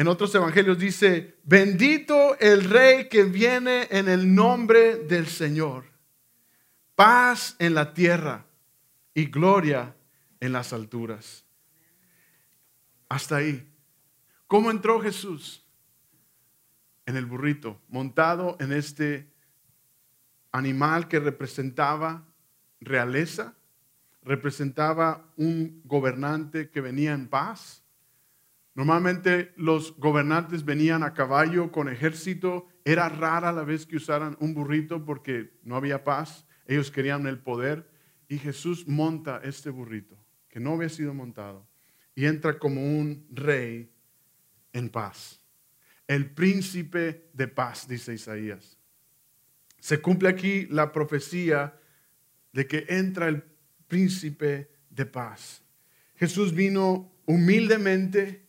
en 0.00 0.08
otros 0.08 0.34
evangelios 0.34 0.78
dice, 0.78 1.36
bendito 1.42 2.34
el 2.38 2.64
rey 2.64 3.10
que 3.10 3.24
viene 3.24 3.86
en 3.90 4.08
el 4.08 4.34
nombre 4.34 4.96
del 4.96 5.26
Señor. 5.26 5.84
Paz 6.94 7.54
en 7.58 7.74
la 7.74 7.92
tierra 7.92 8.46
y 9.12 9.26
gloria 9.26 9.94
en 10.40 10.52
las 10.52 10.72
alturas. 10.72 11.44
Hasta 13.10 13.36
ahí. 13.36 13.70
¿Cómo 14.46 14.70
entró 14.70 15.02
Jesús? 15.02 15.66
En 17.04 17.18
el 17.18 17.26
burrito, 17.26 17.78
montado 17.86 18.56
en 18.58 18.72
este 18.72 19.30
animal 20.50 21.08
que 21.08 21.20
representaba 21.20 22.24
realeza, 22.80 23.54
representaba 24.22 25.30
un 25.36 25.82
gobernante 25.84 26.70
que 26.70 26.80
venía 26.80 27.12
en 27.12 27.28
paz. 27.28 27.79
Normalmente 28.80 29.52
los 29.56 29.94
gobernantes 29.98 30.64
venían 30.64 31.02
a 31.02 31.12
caballo 31.12 31.70
con 31.70 31.90
ejército. 31.90 32.66
Era 32.82 33.10
rara 33.10 33.52
la 33.52 33.62
vez 33.62 33.84
que 33.84 33.96
usaran 33.96 34.38
un 34.40 34.54
burrito 34.54 35.04
porque 35.04 35.52
no 35.64 35.76
había 35.76 36.02
paz. 36.02 36.46
Ellos 36.64 36.90
querían 36.90 37.26
el 37.26 37.38
poder. 37.40 37.90
Y 38.26 38.38
Jesús 38.38 38.88
monta 38.88 39.42
este 39.44 39.68
burrito, 39.68 40.16
que 40.48 40.60
no 40.60 40.72
había 40.72 40.88
sido 40.88 41.12
montado, 41.12 41.68
y 42.14 42.24
entra 42.24 42.58
como 42.58 42.80
un 42.80 43.26
rey 43.30 43.92
en 44.72 44.88
paz. 44.88 45.44
El 46.06 46.30
príncipe 46.30 47.28
de 47.34 47.48
paz, 47.48 47.86
dice 47.86 48.14
Isaías. 48.14 48.78
Se 49.78 50.00
cumple 50.00 50.30
aquí 50.30 50.64
la 50.70 50.90
profecía 50.90 51.78
de 52.54 52.66
que 52.66 52.86
entra 52.88 53.28
el 53.28 53.44
príncipe 53.88 54.70
de 54.88 55.04
paz. 55.04 55.62
Jesús 56.16 56.54
vino 56.54 57.12
humildemente, 57.26 58.48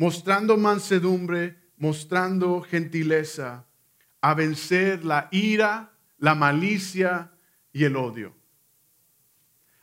mostrando 0.00 0.56
mansedumbre, 0.56 1.58
mostrando 1.76 2.62
gentileza, 2.62 3.66
a 4.22 4.32
vencer 4.32 5.04
la 5.04 5.28
ira, 5.30 5.92
la 6.16 6.34
malicia 6.34 7.32
y 7.70 7.84
el 7.84 7.96
odio. 7.96 8.34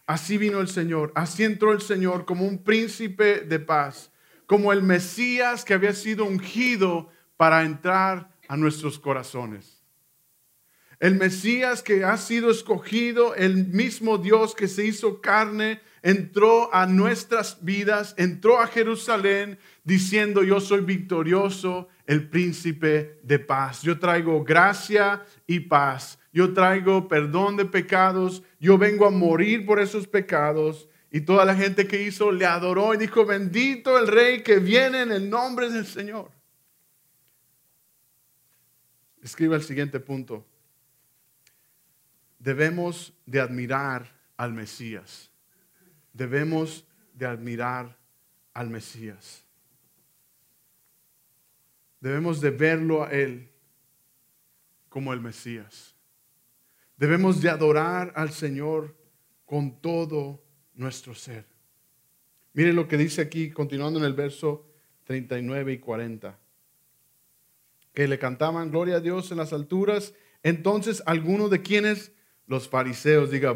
Así 0.07 0.39
vino 0.39 0.59
el 0.59 0.69
Señor, 0.69 1.11
así 1.13 1.43
entró 1.43 1.71
el 1.71 1.81
Señor 1.81 2.25
como 2.25 2.47
un 2.47 2.63
príncipe 2.63 3.41
de 3.41 3.59
paz, 3.59 4.11
como 4.47 4.73
el 4.73 4.81
Mesías 4.81 5.63
que 5.63 5.75
había 5.75 5.93
sido 5.93 6.25
ungido 6.25 7.11
para 7.37 7.63
entrar 7.63 8.31
a 8.47 8.57
nuestros 8.57 8.97
corazones. 8.97 9.83
El 10.99 11.13
Mesías 11.13 11.83
que 11.83 12.03
ha 12.03 12.17
sido 12.17 12.49
escogido, 12.49 13.35
el 13.35 13.67
mismo 13.67 14.17
Dios 14.17 14.55
que 14.55 14.67
se 14.67 14.83
hizo 14.83 15.21
carne, 15.21 15.79
entró 16.07 16.73
a 16.73 16.85
nuestras 16.85 17.63
vidas, 17.65 18.15
entró 18.17 18.61
a 18.61 18.67
Jerusalén 18.67 19.59
diciendo, 19.83 20.41
yo 20.41 20.61
soy 20.61 20.79
victorioso, 20.79 21.89
el 22.05 22.29
príncipe 22.29 23.19
de 23.23 23.39
paz. 23.39 23.81
Yo 23.81 23.99
traigo 23.99 24.41
gracia 24.45 25.25
y 25.45 25.59
paz. 25.59 26.17
Yo 26.31 26.53
traigo 26.53 27.09
perdón 27.09 27.57
de 27.57 27.65
pecados. 27.65 28.41
Yo 28.57 28.77
vengo 28.77 29.05
a 29.05 29.11
morir 29.11 29.65
por 29.65 29.81
esos 29.81 30.07
pecados. 30.07 30.87
Y 31.11 31.21
toda 31.21 31.43
la 31.43 31.55
gente 31.55 31.87
que 31.87 32.01
hizo 32.01 32.31
le 32.31 32.45
adoró 32.45 32.93
y 32.93 32.97
dijo, 32.97 33.25
bendito 33.25 33.97
el 33.97 34.07
rey 34.07 34.43
que 34.43 34.59
viene 34.59 35.01
en 35.01 35.11
el 35.11 35.29
nombre 35.29 35.69
del 35.69 35.85
Señor. 35.85 36.31
Escriba 39.21 39.57
el 39.57 39.63
siguiente 39.63 39.99
punto 39.99 40.45
debemos 42.39 43.13
de 43.25 43.41
admirar 43.41 44.15
al 44.37 44.53
Mesías. 44.53 45.29
Debemos 46.17 46.83
de 47.13 47.27
admirar 47.27 47.95
al 48.53 48.71
Mesías. 48.71 49.43
Debemos 51.99 52.41
de 52.41 52.49
verlo 52.49 53.03
a 53.03 53.11
Él 53.11 53.51
como 54.89 55.13
el 55.13 55.21
Mesías. 55.21 55.95
Debemos 56.97 57.39
de 57.39 57.49
adorar 57.49 58.11
al 58.15 58.31
Señor 58.31 58.95
con 59.45 59.79
todo 59.79 60.43
nuestro 60.73 61.13
ser. 61.13 61.45
Mire 62.53 62.73
lo 62.73 62.87
que 62.87 62.97
dice 62.97 63.21
aquí, 63.21 63.51
continuando 63.51 63.99
en 63.99 64.05
el 64.05 64.13
verso 64.13 64.65
39 65.03 65.73
y 65.73 65.77
40. 65.77 66.35
Que 67.93 68.07
le 68.07 68.17
cantaban 68.17 68.71
gloria 68.71 68.95
a 68.95 69.01
Dios 69.01 69.31
en 69.31 69.37
las 69.37 69.53
alturas. 69.53 70.15
Entonces 70.41 71.03
algunos 71.05 71.51
de 71.51 71.61
quienes 71.61 72.11
los 72.47 72.67
fariseos 72.67 73.29
diga, 73.29 73.51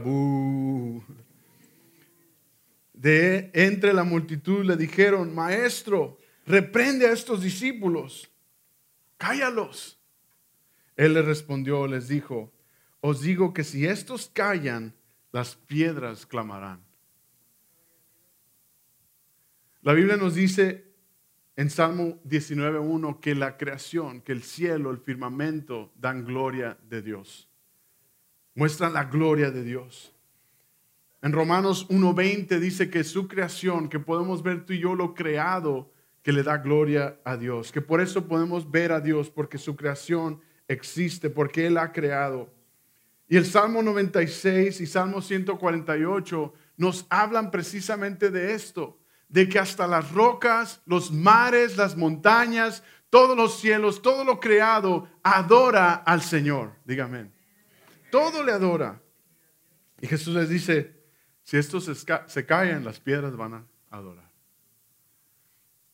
De 3.01 3.49
entre 3.53 3.93
la 3.93 4.03
multitud 4.03 4.63
le 4.63 4.75
dijeron, 4.77 5.33
maestro, 5.33 6.19
reprende 6.45 7.07
a 7.07 7.11
estos 7.11 7.41
discípulos, 7.41 8.29
cállalos. 9.17 9.99
Él 10.95 11.15
les 11.15 11.25
respondió, 11.25 11.87
les 11.87 12.07
dijo, 12.07 12.53
os 12.99 13.21
digo 13.21 13.55
que 13.55 13.63
si 13.63 13.87
estos 13.87 14.29
callan, 14.29 14.93
las 15.31 15.55
piedras 15.55 16.27
clamarán. 16.27 16.83
La 19.81 19.93
Biblia 19.93 20.17
nos 20.17 20.35
dice 20.35 20.85
en 21.55 21.71
Salmo 21.71 22.21
19.1 22.23 23.19
que 23.19 23.33
la 23.33 23.57
creación, 23.57 24.21
que 24.21 24.31
el 24.31 24.43
cielo, 24.43 24.91
el 24.91 24.99
firmamento 24.99 25.91
dan 25.95 26.23
gloria 26.23 26.77
de 26.87 27.01
Dios 27.01 27.47
muestran 28.55 28.93
la 28.93 29.05
gloria 29.05 29.51
de 29.51 29.63
Dios. 29.63 30.13
En 31.21 31.31
Romanos 31.31 31.87
1.20 31.89 32.59
dice 32.59 32.89
que 32.89 33.03
su 33.03 33.27
creación, 33.27 33.89
que 33.89 33.99
podemos 33.99 34.41
ver 34.41 34.65
tú 34.65 34.73
y 34.73 34.79
yo 34.79 34.95
lo 34.95 35.13
creado, 35.13 35.91
que 36.23 36.31
le 36.31 36.43
da 36.43 36.57
gloria 36.57 37.19
a 37.23 37.37
Dios, 37.37 37.71
que 37.71 37.81
por 37.81 38.01
eso 38.01 38.27
podemos 38.27 38.69
ver 38.69 38.91
a 38.91 38.99
Dios, 38.99 39.29
porque 39.29 39.57
su 39.57 39.75
creación 39.75 40.41
existe, 40.67 41.29
porque 41.29 41.67
Él 41.67 41.77
ha 41.77 41.91
creado. 41.91 42.51
Y 43.27 43.37
el 43.37 43.45
Salmo 43.45 43.81
96 43.81 44.81
y 44.81 44.85
Salmo 44.85 45.21
148 45.21 46.53
nos 46.77 47.05
hablan 47.09 47.51
precisamente 47.51 48.29
de 48.29 48.53
esto, 48.53 48.99
de 49.29 49.47
que 49.47 49.59
hasta 49.59 49.87
las 49.87 50.11
rocas, 50.11 50.81
los 50.85 51.11
mares, 51.11 51.77
las 51.77 51.95
montañas, 51.95 52.83
todos 53.09 53.37
los 53.37 53.59
cielos, 53.59 54.01
todo 54.01 54.23
lo 54.23 54.39
creado 54.39 55.07
adora 55.23 55.93
al 55.93 56.21
Señor. 56.21 56.73
Dígame 56.85 57.41
todo 58.11 58.43
le 58.43 58.51
adora. 58.51 59.01
Y 59.99 60.07
Jesús 60.07 60.35
les 60.35 60.49
dice, 60.49 61.00
si 61.51 61.57
estos 61.57 61.83
se, 61.83 62.45
caen, 62.45 62.85
las 62.85 63.01
piedras 63.01 63.35
van 63.35 63.55
a 63.55 63.67
adorar. 63.89 64.31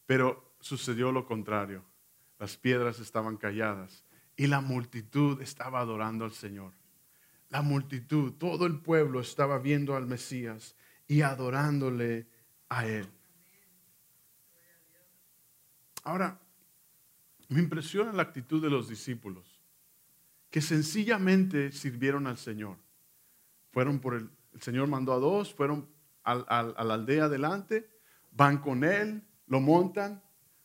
Pero 0.06 0.54
sucedió 0.60 1.12
lo 1.12 1.26
contrario. 1.26 1.84
Las 2.38 2.56
piedras 2.58 3.00
estaban 3.00 3.38
calladas 3.38 4.06
y 4.36 4.46
la 4.46 4.62
multitud 4.62 5.42
estaba 5.42 5.80
adorando 5.80 6.26
al 6.26 6.32
Señor. 6.32 6.74
La 7.50 7.64
multitud, 7.64 8.34
todo 8.34 8.68
el 8.68 8.82
pueblo 8.82 9.20
estaba 9.20 9.58
viendo 9.58 9.96
al 9.96 10.06
Mesías 10.06 10.76
y 11.08 11.24
adorándole 11.24 12.28
a 12.70 12.86
Él. 12.86 13.10
Ahora, 16.04 16.40
me 17.50 17.62
impresiona 17.62 18.14
la 18.14 18.22
actitud 18.22 18.62
de 18.62 18.70
los 18.70 18.88
discípulos 18.88 19.60
que 20.52 20.62
sencillamente 20.62 21.72
sirvieron 21.72 22.28
al 22.28 22.38
Señor. 22.38 22.78
Fueron 23.72 24.00
por 24.00 24.14
el, 24.14 24.37
el 24.58 24.64
Señor 24.64 24.88
mandó 24.88 25.14
a 25.14 25.20
dos, 25.20 25.54
fueron 25.54 25.88
a 26.24 26.84
la 26.84 26.94
aldea 26.94 27.26
adelante, 27.26 27.90
van 28.32 28.58
con 28.58 28.84
él, 28.84 29.24
lo 29.46 29.62
montan, 29.62 30.22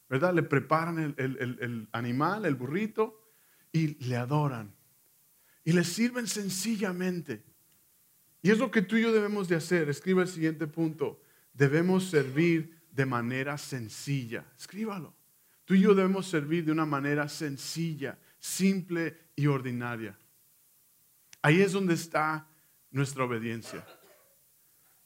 ¿verdad? 0.09 0.35
Le 0.35 0.43
preparan 0.43 0.99
el, 0.99 1.15
el 1.19 1.89
animal, 1.93 2.47
el 2.47 2.55
burrito, 2.55 3.23
y 3.71 4.03
le 4.07 4.17
adoran. 4.17 4.75
Y 5.63 5.73
le 5.73 5.85
sirven 5.85 6.27
sencillamente. 6.27 7.45
Y 8.43 8.51
es 8.51 8.59
lo 8.59 8.71
que 8.71 8.83
tú 8.83 8.97
y 8.97 9.03
yo 9.03 9.13
debemos 9.13 9.49
de 9.49 9.57
hacer. 9.57 9.89
Escriba 9.89 10.23
el 10.23 10.29
siguiente 10.29 10.67
punto. 10.67 11.21
Debemos 11.53 12.05
servir 12.05 12.83
de 12.91 13.07
manera 13.07 13.57
sencilla. 13.59 14.45
Escríbalo. 14.59 15.15
Tú 15.65 15.75
y 15.75 15.81
yo 15.81 15.95
debemos 15.95 16.27
servir 16.27 16.65
de 16.65 16.73
una 16.73 16.87
manera 16.87 17.29
sencilla, 17.29 18.19
simple 18.39 19.17
y 19.37 19.47
ordinaria. 19.47 20.19
Ahí 21.43 21.61
es 21.61 21.73
donde 21.73 21.95
está 21.95 22.49
nuestra 22.93 23.25
obediencia. 23.25 23.85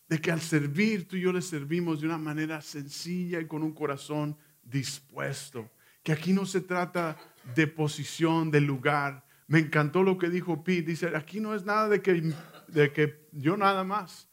De 0.09 0.21
que 0.21 0.31
al 0.31 0.41
servir, 0.41 1.09
tú 1.09 1.17
y 1.17 1.23
yo 1.23 1.33
le 1.33 1.43
servimos 1.43 2.01
de 2.01 2.07
una 2.07 2.19
manera 2.19 2.61
sencilla 2.61 3.41
y 3.41 3.47
con 3.47 3.63
un 3.63 3.73
corazón 3.73 4.37
dispuesto. 4.63 5.71
Que 6.03 6.13
aquí 6.13 6.33
no 6.33 6.47
se 6.47 6.61
trata 6.61 7.17
de 7.55 7.67
posición, 7.67 8.51
de 8.51 8.61
lugar. 8.61 9.25
Me 9.49 9.59
encantó 9.59 10.03
lo 10.03 10.19
que 10.19 10.29
dijo 10.29 10.63
Pete. 10.63 10.91
Dice, 10.91 11.17
aquí 11.17 11.41
no 11.41 11.55
es 11.55 11.65
nada 11.65 11.89
de 11.89 12.03
que, 12.03 12.33
de 12.69 12.93
que 12.93 13.27
yo 13.33 13.57
nada 13.57 13.83
más. 13.83 14.29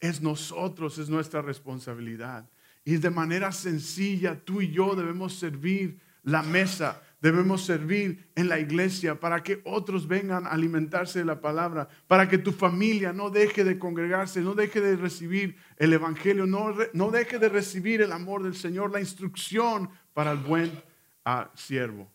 Es 0.00 0.20
nosotros, 0.20 0.98
es 0.98 1.08
nuestra 1.08 1.42
responsabilidad. 1.42 2.48
Y 2.84 2.96
de 2.96 3.10
manera 3.10 3.52
sencilla, 3.52 4.44
tú 4.44 4.60
y 4.60 4.72
yo 4.72 4.96
debemos 4.96 5.34
servir 5.34 6.00
la 6.24 6.42
mesa 6.42 7.00
debemos 7.22 7.64
servir 7.64 8.28
en 8.34 8.48
la 8.48 8.58
iglesia 8.58 9.20
para 9.20 9.44
que 9.44 9.62
otros 9.64 10.08
vengan 10.08 10.44
a 10.44 10.50
alimentarse 10.50 11.20
de 11.20 11.24
la 11.24 11.40
palabra, 11.40 11.88
para 12.08 12.28
que 12.28 12.36
tu 12.36 12.50
familia 12.50 13.12
no 13.12 13.30
deje 13.30 13.62
de 13.62 13.78
congregarse, 13.78 14.40
no 14.40 14.54
deje 14.54 14.80
de 14.80 14.96
recibir 14.96 15.56
el 15.76 15.92
Evangelio, 15.92 16.46
no, 16.46 16.74
no 16.92 17.10
deje 17.12 17.38
de 17.38 17.48
recibir 17.48 18.02
el 18.02 18.10
amor 18.10 18.42
del 18.42 18.56
Señor, 18.56 18.90
la 18.90 18.98
instrucción 18.98 19.88
para 20.12 20.32
el 20.32 20.38
buen 20.38 20.82
ah, 21.24 21.52
siervo. 21.54 22.10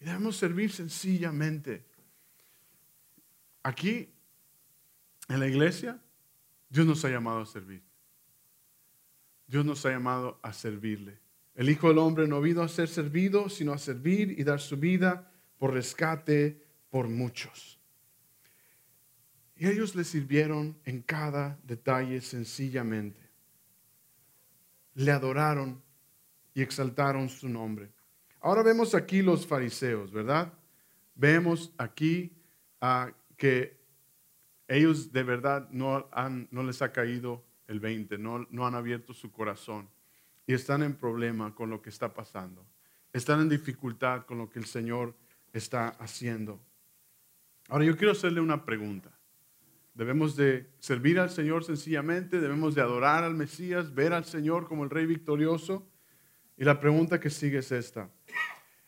Y 0.00 0.04
debemos 0.04 0.36
servir 0.36 0.72
sencillamente. 0.72 1.86
Aquí, 3.62 4.12
en 5.28 5.38
la 5.38 5.46
iglesia, 5.46 6.00
Dios 6.68 6.86
nos 6.86 7.04
ha 7.04 7.08
llamado 7.08 7.38
a 7.42 7.46
servir. 7.46 7.82
Dios 9.46 9.64
nos 9.64 9.86
ha 9.86 9.90
llamado 9.90 10.40
a 10.42 10.52
servirle. 10.52 11.20
El 11.54 11.68
Hijo 11.68 11.88
del 11.88 11.98
Hombre 11.98 12.26
no 12.26 12.40
vino 12.40 12.62
a 12.62 12.68
ser 12.68 12.88
servido, 12.88 13.48
sino 13.48 13.72
a 13.72 13.78
servir 13.78 14.38
y 14.38 14.44
dar 14.44 14.60
su 14.60 14.76
vida 14.76 15.30
por 15.58 15.72
rescate 15.74 16.64
por 16.90 17.08
muchos. 17.08 17.78
Y 19.56 19.66
ellos 19.66 19.94
le 19.94 20.04
sirvieron 20.04 20.78
en 20.84 21.02
cada 21.02 21.58
detalle 21.64 22.20
sencillamente. 22.20 23.20
Le 24.94 25.12
adoraron 25.12 25.82
y 26.54 26.62
exaltaron 26.62 27.28
su 27.28 27.48
nombre. 27.48 27.92
Ahora 28.40 28.62
vemos 28.62 28.94
aquí 28.94 29.20
los 29.20 29.46
fariseos, 29.46 30.10
¿verdad? 30.12 30.52
Vemos 31.14 31.74
aquí 31.76 32.32
ah, 32.80 33.12
que 33.36 33.78
ellos 34.66 35.12
de 35.12 35.22
verdad 35.24 35.68
no, 35.70 36.08
les 36.62 36.80
ha 36.80 36.92
caído 36.92 37.44
el 37.66 37.80
20, 37.80 38.16
no, 38.16 38.46
no 38.50 38.66
han 38.66 38.74
abierto 38.74 39.12
su 39.12 39.30
corazón 39.30 39.88
y 40.50 40.52
están 40.52 40.82
en 40.82 40.96
problema 40.96 41.54
con 41.54 41.70
lo 41.70 41.80
que 41.80 41.90
está 41.90 42.12
pasando. 42.12 42.66
Están 43.12 43.40
en 43.40 43.48
dificultad 43.48 44.26
con 44.26 44.36
lo 44.36 44.50
que 44.50 44.58
el 44.58 44.64
Señor 44.64 45.14
está 45.52 45.90
haciendo. 45.90 46.60
Ahora 47.68 47.84
yo 47.84 47.96
quiero 47.96 48.10
hacerle 48.10 48.40
una 48.40 48.64
pregunta. 48.64 49.16
Debemos 49.94 50.34
de 50.34 50.68
servir 50.80 51.20
al 51.20 51.30
Señor 51.30 51.62
sencillamente, 51.62 52.40
debemos 52.40 52.74
de 52.74 52.80
adorar 52.80 53.22
al 53.22 53.34
Mesías, 53.34 53.94
ver 53.94 54.12
al 54.12 54.24
Señor 54.24 54.66
como 54.66 54.82
el 54.82 54.90
Rey 54.90 55.06
victorioso. 55.06 55.88
Y 56.56 56.64
la 56.64 56.80
pregunta 56.80 57.20
que 57.20 57.30
sigue 57.30 57.58
es 57.58 57.70
esta. 57.70 58.10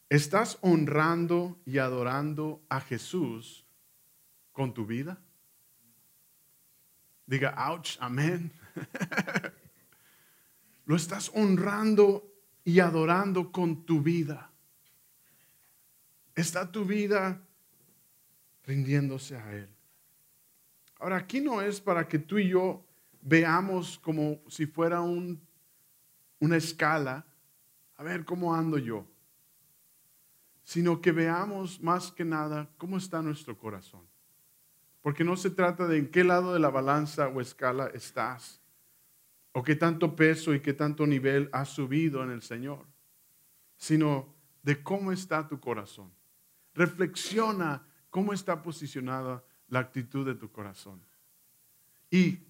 ¿Estás 0.08 0.58
honrando 0.62 1.60
y 1.64 1.78
adorando 1.78 2.60
a 2.68 2.80
Jesús 2.80 3.64
con 4.50 4.74
tu 4.74 4.84
vida? 4.84 5.22
Diga, 7.24 7.54
ouch, 7.70 7.98
amén. 8.00 8.50
Lo 10.92 10.96
estás 10.96 11.32
honrando 11.34 12.30
y 12.64 12.78
adorando 12.78 13.50
con 13.50 13.86
tu 13.86 14.02
vida. 14.02 14.50
Está 16.34 16.70
tu 16.70 16.84
vida 16.84 17.40
rindiéndose 18.66 19.38
a 19.38 19.54
Él. 19.54 19.70
Ahora, 20.98 21.16
aquí 21.16 21.40
no 21.40 21.62
es 21.62 21.80
para 21.80 22.06
que 22.06 22.18
tú 22.18 22.36
y 22.36 22.50
yo 22.50 22.84
veamos 23.22 23.98
como 24.00 24.42
si 24.50 24.66
fuera 24.66 25.00
un, 25.00 25.40
una 26.40 26.58
escala, 26.58 27.24
a 27.96 28.02
ver 28.02 28.26
cómo 28.26 28.54
ando 28.54 28.76
yo, 28.76 29.06
sino 30.62 31.00
que 31.00 31.12
veamos 31.12 31.80
más 31.80 32.12
que 32.12 32.26
nada 32.26 32.68
cómo 32.76 32.98
está 32.98 33.22
nuestro 33.22 33.56
corazón. 33.56 34.06
Porque 35.00 35.24
no 35.24 35.38
se 35.38 35.48
trata 35.48 35.86
de 35.86 35.96
en 35.96 36.10
qué 36.10 36.22
lado 36.22 36.52
de 36.52 36.60
la 36.60 36.68
balanza 36.68 37.28
o 37.28 37.40
escala 37.40 37.86
estás, 37.94 38.61
o 39.52 39.62
qué 39.62 39.76
tanto 39.76 40.16
peso 40.16 40.54
y 40.54 40.60
qué 40.60 40.72
tanto 40.72 41.06
nivel 41.06 41.48
has 41.52 41.68
subido 41.68 42.22
en 42.22 42.30
el 42.30 42.42
Señor, 42.42 42.86
sino 43.76 44.34
de 44.62 44.82
cómo 44.82 45.12
está 45.12 45.46
tu 45.46 45.60
corazón. 45.60 46.12
Reflexiona 46.74 47.86
cómo 48.10 48.32
está 48.32 48.62
posicionada 48.62 49.44
la 49.68 49.80
actitud 49.80 50.26
de 50.26 50.34
tu 50.34 50.50
corazón. 50.50 51.02
Y 52.10 52.40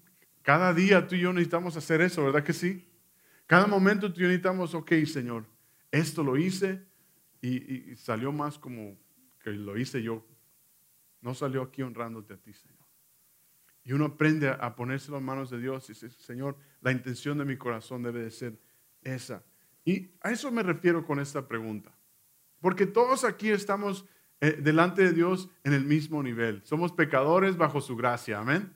cada 0.41 0.73
día 0.73 1.07
tú 1.07 1.15
y 1.15 1.21
yo 1.21 1.33
necesitamos 1.33 1.75
hacer 1.77 2.01
eso, 2.01 2.23
¿verdad 2.23 2.43
que 2.43 2.53
sí? 2.53 2.89
Cada 3.47 3.67
momento 3.67 4.11
tú 4.11 4.19
y 4.19 4.23
yo 4.23 4.27
necesitamos, 4.27 4.73
ok, 4.73 4.91
Señor, 5.05 5.45
esto 5.91 6.23
lo 6.23 6.37
hice 6.37 6.85
y, 7.41 7.91
y 7.91 7.95
salió 7.95 8.31
más 8.31 8.57
como 8.57 8.97
que 9.41 9.51
lo 9.51 9.77
hice 9.77 10.01
yo 10.01 10.25
no 11.23 11.33
salió 11.33 11.61
aquí 11.61 11.81
honrándote 11.81 12.33
a 12.33 12.37
ti, 12.37 12.53
Señor. 12.53 12.82
Y 13.85 13.93
uno 13.93 14.05
aprende 14.05 14.49
a 14.49 14.75
ponerse 14.75 15.11
las 15.11 15.21
manos 15.21 15.49
de 15.49 15.59
Dios 15.59 15.89
y 15.89 15.93
dice, 15.93 16.09
Señor, 16.09 16.55
la 16.81 16.91
intención 16.91 17.37
de 17.37 17.45
mi 17.45 17.57
corazón 17.57 18.01
debe 18.03 18.23
de 18.23 18.31
ser 18.31 18.57
esa. 19.01 19.43
Y 19.83 20.11
a 20.21 20.31
eso 20.31 20.51
me 20.51 20.63
refiero 20.63 21.05
con 21.05 21.19
esta 21.19 21.47
pregunta. 21.47 21.91
Porque 22.61 22.85
todos 22.85 23.25
aquí 23.25 23.49
estamos 23.49 24.05
eh, 24.39 24.57
delante 24.61 25.03
de 25.03 25.11
Dios 25.11 25.49
en 25.63 25.73
el 25.73 25.83
mismo 25.83 26.23
nivel. 26.23 26.61
Somos 26.63 26.93
pecadores 26.93 27.57
bajo 27.57 27.81
su 27.81 27.97
gracia. 27.97 28.39
Amén. 28.39 28.73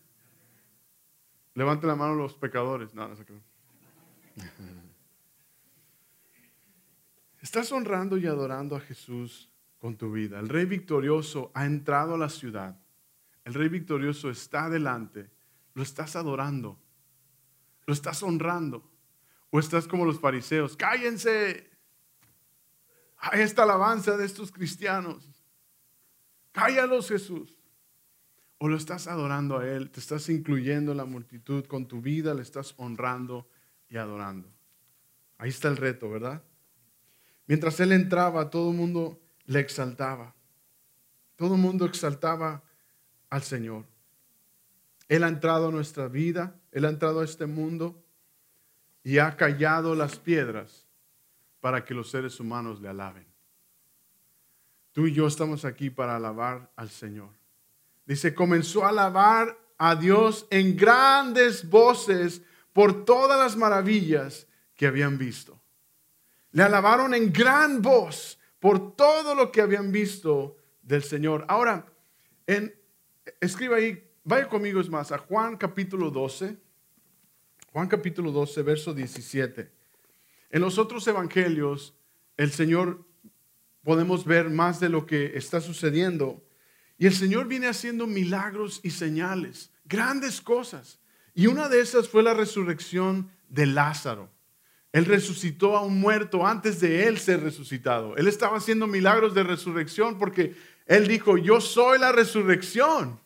Levanten 1.53 1.88
la 1.88 1.95
mano 1.95 2.15
los 2.15 2.36
pecadores. 2.36 2.93
No, 2.93 3.08
no 3.08 3.15
sé 3.15 3.25
Estás 7.41 7.71
honrando 7.71 8.17
y 8.17 8.27
adorando 8.27 8.75
a 8.75 8.82
Jesús 8.82 9.49
con 9.77 9.95
tu 9.95 10.12
vida. 10.12 10.39
El 10.39 10.49
rey 10.49 10.65
victorioso 10.65 11.51
ha 11.53 11.65
entrado 11.65 12.15
a 12.15 12.17
la 12.17 12.29
ciudad. 12.29 12.77
El 13.47 13.53
rey 13.53 13.69
victorioso 13.69 14.29
está 14.29 14.65
adelante. 14.65 15.31
Lo 15.73 15.81
estás 15.81 16.17
adorando. 16.17 16.77
Lo 17.86 17.93
estás 17.93 18.21
honrando. 18.21 18.91
O 19.51 19.60
estás 19.60 19.88
como 19.88 20.03
los 20.03 20.19
fariseos. 20.19 20.75
Cállense. 20.75 21.71
Hay 23.15 23.39
esta 23.39 23.63
alabanza 23.63 24.17
de 24.17 24.25
estos 24.25 24.51
cristianos. 24.51 25.45
Cállalos, 26.51 27.07
Jesús. 27.07 27.55
O 28.57 28.67
lo 28.67 28.75
estás 28.75 29.07
adorando 29.07 29.60
a 29.60 29.65
Él. 29.65 29.91
Te 29.91 30.01
estás 30.01 30.27
incluyendo 30.27 30.91
en 30.91 30.97
la 30.97 31.05
multitud. 31.05 31.65
Con 31.67 31.88
tu 31.88 32.01
vida 32.01 32.33
le 32.33 32.41
estás 32.41 32.73
honrando 32.75 33.47
y 33.88 33.95
adorando. 33.95 34.53
Ahí 35.38 35.51
está 35.51 35.69
el 35.69 35.77
reto, 35.77 36.10
¿verdad? 36.10 36.43
Mientras 37.45 37.79
Él 37.79 37.93
entraba, 37.93 38.49
todo 38.49 38.71
el 38.71 38.75
mundo 38.75 39.21
le 39.45 39.62
exaltaba. 39.62 40.36
Todo 41.38 41.55
el 41.55 41.62
mundo 41.62 41.86
exaltaba 41.86 42.66
al 43.29 43.43
Señor. 43.43 43.85
Él 45.07 45.23
ha 45.23 45.27
entrado 45.27 45.69
a 45.69 45.71
nuestra 45.71 46.07
vida, 46.07 46.55
Él 46.71 46.85
ha 46.85 46.89
entrado 46.89 47.21
a 47.21 47.25
este 47.25 47.45
mundo 47.45 48.03
y 49.03 49.19
ha 49.19 49.37
callado 49.37 49.95
las 49.95 50.17
piedras 50.17 50.85
para 51.61 51.85
que 51.85 51.93
los 51.93 52.09
seres 52.09 52.39
humanos 52.39 52.81
le 52.81 52.89
alaben. 52.89 53.25
Tú 54.91 55.07
y 55.07 55.13
yo 55.13 55.27
estamos 55.27 55.63
aquí 55.63 55.89
para 55.89 56.15
alabar 56.15 56.71
al 56.75 56.89
Señor. 56.89 57.29
Dice, 58.05 58.33
comenzó 58.33 58.85
a 58.85 58.89
alabar 58.89 59.57
a 59.77 59.95
Dios 59.95 60.47
en 60.49 60.75
grandes 60.75 61.69
voces 61.69 62.41
por 62.73 63.05
todas 63.05 63.39
las 63.39 63.55
maravillas 63.55 64.47
que 64.75 64.87
habían 64.87 65.17
visto. 65.17 65.59
Le 66.51 66.63
alabaron 66.63 67.13
en 67.13 67.31
gran 67.31 67.81
voz 67.81 68.39
por 68.59 68.95
todo 68.95 69.35
lo 69.35 69.51
que 69.51 69.61
habían 69.61 69.91
visto 69.91 70.57
del 70.81 71.03
Señor. 71.03 71.45
Ahora, 71.47 71.85
en, 72.45 72.73
escriba 73.41 73.77
ahí, 73.77 74.03
vaya 74.23 74.47
conmigo 74.47 74.79
es 74.79 74.89
más, 74.89 75.11
a 75.11 75.17
Juan 75.17 75.57
capítulo 75.57 76.11
12, 76.11 76.57
Juan 77.71 77.87
capítulo 77.87 78.31
12, 78.31 78.61
verso 78.63 78.93
17. 78.93 79.71
En 80.49 80.61
los 80.61 80.77
otros 80.77 81.07
evangelios, 81.07 81.95
el 82.37 82.51
Señor 82.51 83.05
podemos 83.83 84.25
ver 84.25 84.49
más 84.49 84.79
de 84.79 84.89
lo 84.89 85.05
que 85.05 85.37
está 85.37 85.61
sucediendo. 85.61 86.43
Y 86.97 87.05
el 87.05 87.13
Señor 87.13 87.47
viene 87.47 87.67
haciendo 87.67 88.07
milagros 88.07 88.79
y 88.83 88.91
señales, 88.91 89.71
grandes 89.85 90.41
cosas. 90.41 90.99
Y 91.33 91.47
una 91.47 91.69
de 91.69 91.79
esas 91.79 92.09
fue 92.09 92.23
la 92.23 92.33
resurrección 92.33 93.29
de 93.49 93.65
Lázaro. 93.65 94.29
Él 94.91 95.05
resucitó 95.05 95.77
a 95.77 95.83
un 95.83 95.99
muerto 95.99 96.47
antes 96.47 96.79
de 96.79 97.07
él 97.07 97.19
ser 97.19 97.41
resucitado. 97.41 98.17
Él 98.17 98.27
estaba 98.27 98.57
haciendo 98.57 98.87
milagros 98.87 99.35
de 99.35 99.43
resurrección 99.43 100.17
porque 100.17 100.55
él 100.88 101.08
dijo, 101.08 101.38
yo 101.38 101.60
soy 101.60 102.00
la 102.00 102.12
resurrección. 102.12 103.19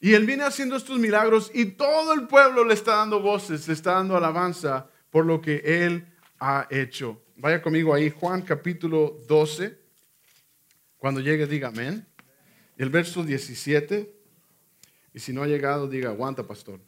Y 0.00 0.14
él 0.14 0.26
viene 0.26 0.42
haciendo 0.42 0.76
estos 0.76 0.98
milagros 0.98 1.50
y 1.54 1.66
todo 1.66 2.12
el 2.12 2.26
pueblo 2.26 2.64
le 2.64 2.74
está 2.74 2.96
dando 2.96 3.20
voces, 3.20 3.66
le 3.68 3.74
está 3.74 3.92
dando 3.92 4.16
alabanza 4.16 4.90
por 5.10 5.24
lo 5.24 5.40
que 5.40 5.62
él 5.64 6.06
ha 6.40 6.66
hecho. 6.70 7.22
Vaya 7.36 7.62
conmigo 7.62 7.94
ahí, 7.94 8.10
Juan 8.10 8.42
capítulo 8.42 9.20
12. 9.28 9.78
Cuando 10.98 11.20
llegue, 11.20 11.46
diga 11.46 11.68
amén. 11.68 12.06
El 12.76 12.90
verso 12.90 13.22
17. 13.22 14.12
Y 15.14 15.20
si 15.20 15.32
no 15.32 15.42
ha 15.42 15.46
llegado, 15.46 15.88
diga, 15.88 16.10
aguanta, 16.10 16.46
pastor. 16.46 16.80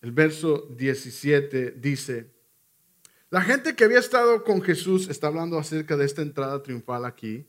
El 0.00 0.10
verso 0.12 0.66
17 0.70 1.72
dice, 1.72 2.32
la 3.30 3.42
gente 3.42 3.76
que 3.76 3.84
había 3.84 3.98
estado 3.98 4.42
con 4.42 4.62
Jesús, 4.62 5.08
está 5.08 5.28
hablando 5.28 5.58
acerca 5.58 5.96
de 5.96 6.06
esta 6.06 6.22
entrada 6.22 6.62
triunfal 6.62 7.04
aquí 7.04 7.46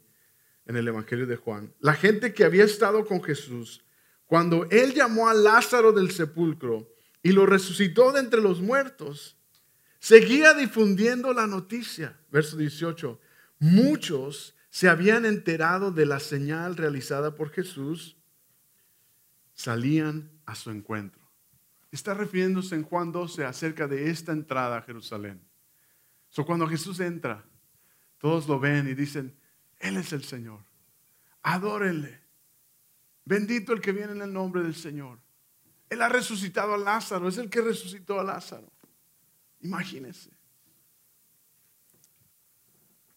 en 0.65 0.75
el 0.75 0.87
Evangelio 0.87 1.27
de 1.27 1.35
Juan, 1.35 1.73
la 1.79 1.93
gente 1.93 2.33
que 2.33 2.43
había 2.43 2.63
estado 2.63 3.05
con 3.05 3.21
Jesús, 3.23 3.83
cuando 4.25 4.67
él 4.71 4.93
llamó 4.93 5.27
a 5.27 5.33
Lázaro 5.33 5.91
del 5.91 6.11
sepulcro 6.11 6.89
y 7.21 7.31
lo 7.31 7.45
resucitó 7.45 8.11
de 8.11 8.19
entre 8.19 8.41
los 8.41 8.61
muertos, 8.61 9.37
seguía 9.99 10.53
difundiendo 10.53 11.33
la 11.33 11.47
noticia. 11.47 12.19
Verso 12.31 12.57
18, 12.57 13.19
muchos 13.59 14.55
se 14.69 14.89
habían 14.89 15.25
enterado 15.25 15.91
de 15.91 16.05
la 16.05 16.19
señal 16.19 16.75
realizada 16.75 17.35
por 17.35 17.51
Jesús, 17.51 18.17
salían 19.53 20.31
a 20.45 20.55
su 20.55 20.71
encuentro 20.71 21.23
está 21.93 22.15
refiriéndose 22.15 22.73
en 22.73 22.83
Juan 22.83 23.11
12 23.11 23.45
acerca 23.45 23.87
de 23.87 24.09
esta 24.09 24.31
entrada 24.31 24.77
a 24.77 24.81
Jerusalén. 24.81 25.39
So, 26.29 26.43
cuando 26.43 26.67
Jesús 26.67 26.99
entra, 26.99 27.45
todos 28.17 28.47
lo 28.47 28.59
ven 28.59 28.89
y 28.89 28.95
dicen, 28.95 29.37
Él 29.83 29.97
es 29.97 30.13
el 30.13 30.23
Señor. 30.23 30.61
Adórenle. 31.43 32.21
Bendito 33.25 33.73
el 33.73 33.81
que 33.81 33.91
viene 33.91 34.13
en 34.13 34.21
el 34.21 34.31
nombre 34.31 34.63
del 34.63 34.75
Señor. 34.75 35.19
Él 35.89 36.01
ha 36.01 36.07
resucitado 36.07 36.73
a 36.73 36.77
Lázaro, 36.77 37.27
es 37.27 37.37
el 37.37 37.49
que 37.49 37.61
resucitó 37.61 38.17
a 38.19 38.23
Lázaro. 38.23 38.71
Imagínense. 39.59 40.31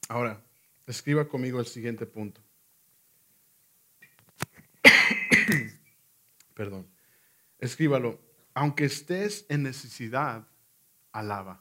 Ahora, 0.08 0.42
escriba 0.86 1.28
conmigo 1.28 1.60
el 1.60 1.66
siguiente 1.66 2.04
punto. 2.04 2.40
Perdón. 6.54 6.88
Escríbalo. 7.60 8.20
Aunque 8.54 8.86
estés 8.86 9.46
en 9.48 9.62
necesidad, 9.62 10.48
alaba. 11.12 11.60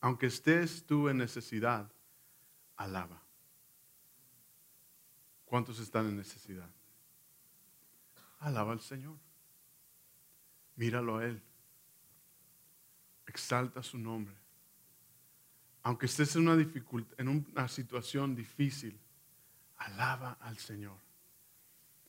Aunque 0.00 0.26
estés 0.26 0.86
tú 0.86 1.08
en 1.08 1.18
necesidad, 1.18 1.90
alaba. 2.76 3.22
¿Cuántos 5.44 5.78
están 5.78 6.06
en 6.08 6.16
necesidad? 6.16 6.68
Alaba 8.40 8.72
al 8.72 8.80
Señor. 8.80 9.16
Míralo 10.74 11.16
a 11.16 11.24
Él. 11.24 11.42
Exalta 13.26 13.82
su 13.82 13.98
nombre. 13.98 14.34
Aunque 15.82 16.06
estés 16.06 16.34
en 16.36 16.48
una, 16.48 17.68
situación 17.68 18.34
difícil, 18.34 18.98
alaba 19.76 20.32
al 20.40 20.58
Señor. 20.58 20.96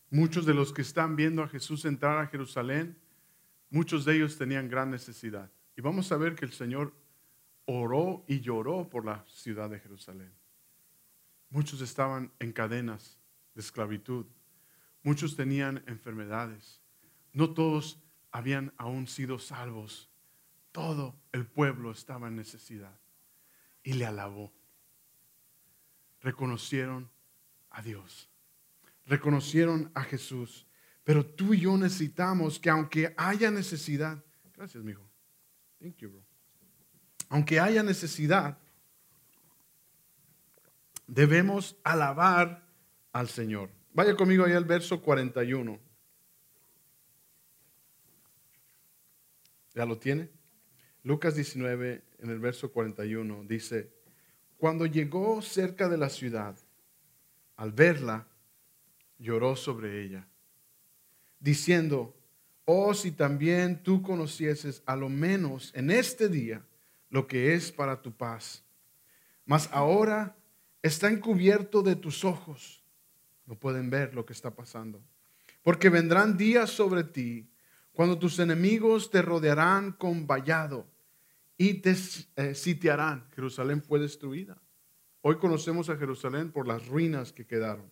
Muchos 0.09 0.45
de 0.45 0.53
los 0.53 0.73
que 0.73 0.81
están 0.81 1.15
viendo 1.15 1.43
a 1.43 1.47
Jesús 1.47 1.85
entrar 1.85 2.17
a 2.17 2.27
Jerusalén, 2.27 2.97
muchos 3.69 4.03
de 4.03 4.15
ellos 4.15 4.37
tenían 4.37 4.67
gran 4.67 4.89
necesidad. 4.89 5.51
Y 5.75 5.81
vamos 5.81 6.11
a 6.11 6.17
ver 6.17 6.33
que 6.33 6.45
el 6.45 6.53
Señor 6.53 6.91
oró 7.65 8.25
y 8.27 8.39
lloró 8.39 8.89
por 8.89 9.05
la 9.05 9.23
ciudad 9.27 9.69
de 9.69 9.79
Jerusalén. 9.79 10.33
Muchos 11.49 11.81
estaban 11.81 12.31
en 12.39 12.51
cadenas 12.51 13.17
de 13.53 13.61
esclavitud. 13.61 14.25
Muchos 15.03 15.35
tenían 15.35 15.83
enfermedades. 15.87 16.81
No 17.33 17.53
todos 17.53 17.99
habían 18.31 18.73
aún 18.77 19.07
sido 19.07 19.39
salvos. 19.39 20.09
Todo 20.71 21.15
el 21.31 21.45
pueblo 21.45 21.91
estaba 21.91 22.27
en 22.27 22.35
necesidad. 22.35 22.99
Y 23.83 23.93
le 23.93 24.05
alabó. 24.05 24.53
Reconocieron 26.21 27.09
a 27.69 27.81
Dios. 27.81 28.29
Reconocieron 29.05 29.91
a 29.93 30.03
Jesús. 30.03 30.67
Pero 31.03 31.25
tú 31.25 31.53
y 31.53 31.61
yo 31.61 31.77
necesitamos 31.77 32.59
que 32.59 32.69
aunque 32.69 33.13
haya 33.15 33.49
necesidad, 33.49 34.21
gracias, 34.53 34.83
mijo. 34.83 35.07
Thank 35.79 35.97
you, 35.97 36.09
bro. 36.09 36.23
Aunque 37.29 37.59
haya 37.59 37.83
necesidad, 37.83 38.57
debemos 41.07 41.77
alabar 41.83 42.67
al 43.13 43.29
Señor. 43.29 43.69
Vaya 43.93 44.15
conmigo 44.15 44.45
ahí 44.45 44.53
al 44.53 44.65
verso 44.65 45.01
41. 45.01 45.79
¿Ya 49.73 49.85
lo 49.85 49.97
tiene? 49.97 50.29
Lucas 51.03 51.35
19, 51.35 52.03
en 52.19 52.29
el 52.29 52.39
verso 52.39 52.71
41, 52.71 53.45
dice, 53.45 53.89
cuando 54.57 54.85
llegó 54.85 55.41
cerca 55.41 55.87
de 55.87 55.97
la 55.97 56.09
ciudad, 56.09 56.57
al 57.55 57.71
verla, 57.71 58.27
lloró 59.17 59.55
sobre 59.55 60.03
ella, 60.03 60.27
diciendo, 61.39 62.15
oh, 62.65 62.93
si 62.93 63.11
también 63.11 63.81
tú 63.81 64.01
conocieses 64.01 64.83
a 64.85 64.95
lo 64.95 65.09
menos 65.09 65.71
en 65.75 65.91
este 65.91 66.27
día 66.27 66.65
lo 67.09 67.27
que 67.27 67.53
es 67.53 67.71
para 67.71 68.01
tu 68.01 68.11
paz. 68.11 68.63
Mas 69.45 69.69
ahora 69.71 70.35
está 70.81 71.09
encubierto 71.09 71.81
de 71.81 71.95
tus 71.95 72.23
ojos. 72.23 72.83
No 73.45 73.55
pueden 73.57 73.89
ver 73.89 74.13
lo 74.13 74.25
que 74.25 74.33
está 74.33 74.55
pasando. 74.55 75.01
Porque 75.63 75.89
vendrán 75.89 76.37
días 76.37 76.69
sobre 76.69 77.03
ti 77.03 77.49
cuando 77.91 78.19
tus 78.19 78.39
enemigos 78.39 79.09
te 79.09 79.21
rodearán 79.21 79.91
con 79.93 80.27
vallado 80.27 80.87
y 81.57 81.75
te 81.75 81.95
eh, 82.35 82.55
sitiarán. 82.55 83.27
Jerusalén 83.35 83.81
fue 83.81 83.99
destruida. 83.99 84.61
Hoy 85.21 85.37
conocemos 85.37 85.89
a 85.89 85.97
Jerusalén 85.97 86.51
por 86.51 86.67
las 86.67 86.87
ruinas 86.87 87.33
que 87.33 87.45
quedaron. 87.45 87.91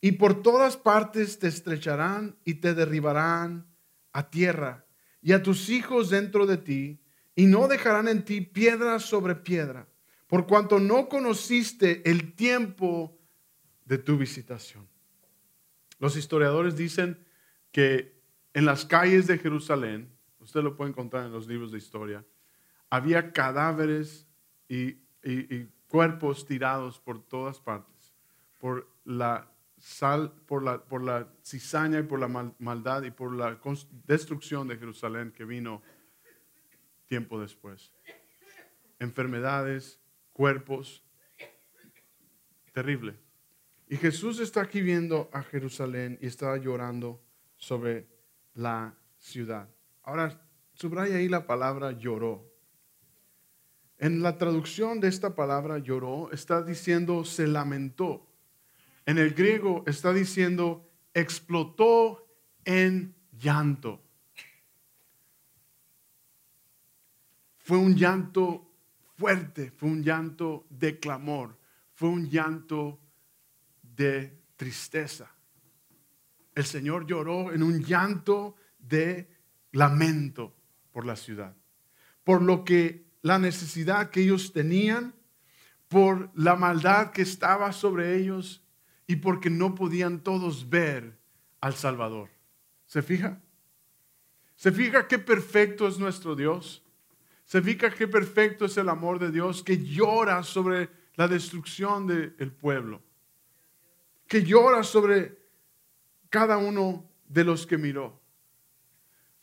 Y 0.00 0.12
por 0.12 0.42
todas 0.42 0.76
partes 0.76 1.38
te 1.38 1.48
estrecharán 1.48 2.36
y 2.44 2.54
te 2.54 2.74
derribarán 2.74 3.66
a 4.12 4.30
tierra 4.30 4.84
y 5.24 5.32
a 5.32 5.42
tus 5.42 5.70
hijos 5.70 6.10
dentro 6.10 6.44
de 6.44 6.58
ti, 6.58 7.00
y 7.34 7.46
no 7.46 7.66
dejarán 7.66 8.08
en 8.08 8.26
ti 8.26 8.42
piedra 8.42 8.98
sobre 8.98 9.34
piedra, 9.34 9.88
por 10.26 10.46
cuanto 10.46 10.78
no 10.80 11.08
conociste 11.08 12.08
el 12.10 12.34
tiempo 12.34 13.18
de 13.84 13.98
tu 13.98 14.16
visitación. 14.16 14.88
Los 15.98 16.16
historiadores 16.16 16.76
dicen 16.76 17.24
que 17.70 18.20
en 18.52 18.64
las 18.64 18.84
calles 18.84 19.26
de 19.26 19.38
Jerusalén, 19.38 20.10
usted 20.38 20.62
lo 20.62 20.76
puede 20.76 20.90
encontrar 20.90 21.26
en 21.26 21.32
los 21.32 21.46
libros 21.46 21.72
de 21.72 21.78
historia, 21.78 22.24
había 22.90 23.32
cadáveres 23.32 24.26
y, 24.68 24.98
cuerpos 25.88 26.44
tirados 26.44 26.98
por 26.98 27.22
todas 27.22 27.60
partes, 27.60 28.12
por 28.58 28.88
la 29.04 29.48
sal, 29.78 30.32
por 30.46 30.62
la, 30.62 30.84
por 30.84 31.02
la 31.02 31.28
cizaña 31.44 32.00
y 32.00 32.02
por 32.02 32.18
la 32.18 32.28
maldad 32.58 33.02
y 33.04 33.10
por 33.10 33.34
la 33.34 33.58
destrucción 34.06 34.66
de 34.66 34.76
Jerusalén 34.76 35.30
que 35.30 35.44
vino 35.44 35.82
tiempo 37.06 37.40
después. 37.40 37.92
Enfermedades, 38.98 40.00
cuerpos, 40.34 41.02
terrible. 42.74 43.16
Y 43.88 43.96
Jesús 43.96 44.40
está 44.40 44.60
aquí 44.60 44.82
viendo 44.82 45.30
a 45.32 45.42
Jerusalén 45.42 46.18
y 46.20 46.26
está 46.26 46.54
llorando 46.58 47.22
sobre 47.56 48.06
la 48.52 48.98
ciudad. 49.18 49.70
Ahora, 50.02 50.46
subraya 50.74 51.16
ahí 51.16 51.28
la 51.28 51.46
palabra 51.46 51.92
lloró. 51.92 52.52
En 53.98 54.22
la 54.22 54.36
traducción 54.36 55.00
de 55.00 55.08
esta 55.08 55.34
palabra 55.34 55.78
lloró 55.78 56.30
está 56.32 56.62
diciendo 56.62 57.24
se 57.24 57.46
lamentó. 57.46 58.28
En 59.06 59.18
el 59.18 59.34
griego 59.34 59.84
está 59.86 60.12
diciendo 60.12 60.90
explotó 61.14 62.26
en 62.64 63.14
llanto. 63.32 64.02
Fue 67.58 67.78
un 67.78 67.94
llanto 67.94 68.73
fuerte, 69.16 69.70
fue 69.70 69.88
un 69.88 70.02
llanto 70.02 70.66
de 70.70 70.98
clamor, 70.98 71.58
fue 71.92 72.08
un 72.08 72.28
llanto 72.28 73.00
de 73.82 74.38
tristeza. 74.56 75.30
El 76.54 76.64
Señor 76.64 77.06
lloró 77.06 77.52
en 77.52 77.62
un 77.62 77.82
llanto 77.82 78.56
de 78.78 79.28
lamento 79.72 80.54
por 80.92 81.04
la 81.04 81.16
ciudad, 81.16 81.56
por 82.22 82.42
lo 82.42 82.64
que 82.64 83.04
la 83.22 83.38
necesidad 83.38 84.10
que 84.10 84.22
ellos 84.22 84.52
tenían, 84.52 85.14
por 85.88 86.30
la 86.34 86.56
maldad 86.56 87.10
que 87.10 87.22
estaba 87.22 87.72
sobre 87.72 88.16
ellos 88.16 88.62
y 89.06 89.16
porque 89.16 89.50
no 89.50 89.74
podían 89.74 90.20
todos 90.20 90.68
ver 90.68 91.18
al 91.60 91.74
Salvador. 91.74 92.30
¿Se 92.86 93.02
fija? 93.02 93.40
¿Se 94.56 94.72
fija 94.72 95.08
qué 95.08 95.18
perfecto 95.18 95.88
es 95.88 95.98
nuestro 95.98 96.36
Dios? 96.36 96.83
¿Se 97.44 97.60
fija 97.60 97.90
qué 97.90 98.08
perfecto 98.08 98.64
es 98.64 98.76
el 98.76 98.88
amor 98.88 99.18
de 99.18 99.30
Dios 99.30 99.62
que 99.62 99.82
llora 99.82 100.42
sobre 100.42 100.88
la 101.16 101.28
destrucción 101.28 102.06
del 102.06 102.52
pueblo? 102.52 103.02
Que 104.26 104.42
llora 104.42 104.82
sobre 104.82 105.38
cada 106.30 106.56
uno 106.56 107.08
de 107.28 107.44
los 107.44 107.66
que 107.66 107.78
miró. 107.78 108.20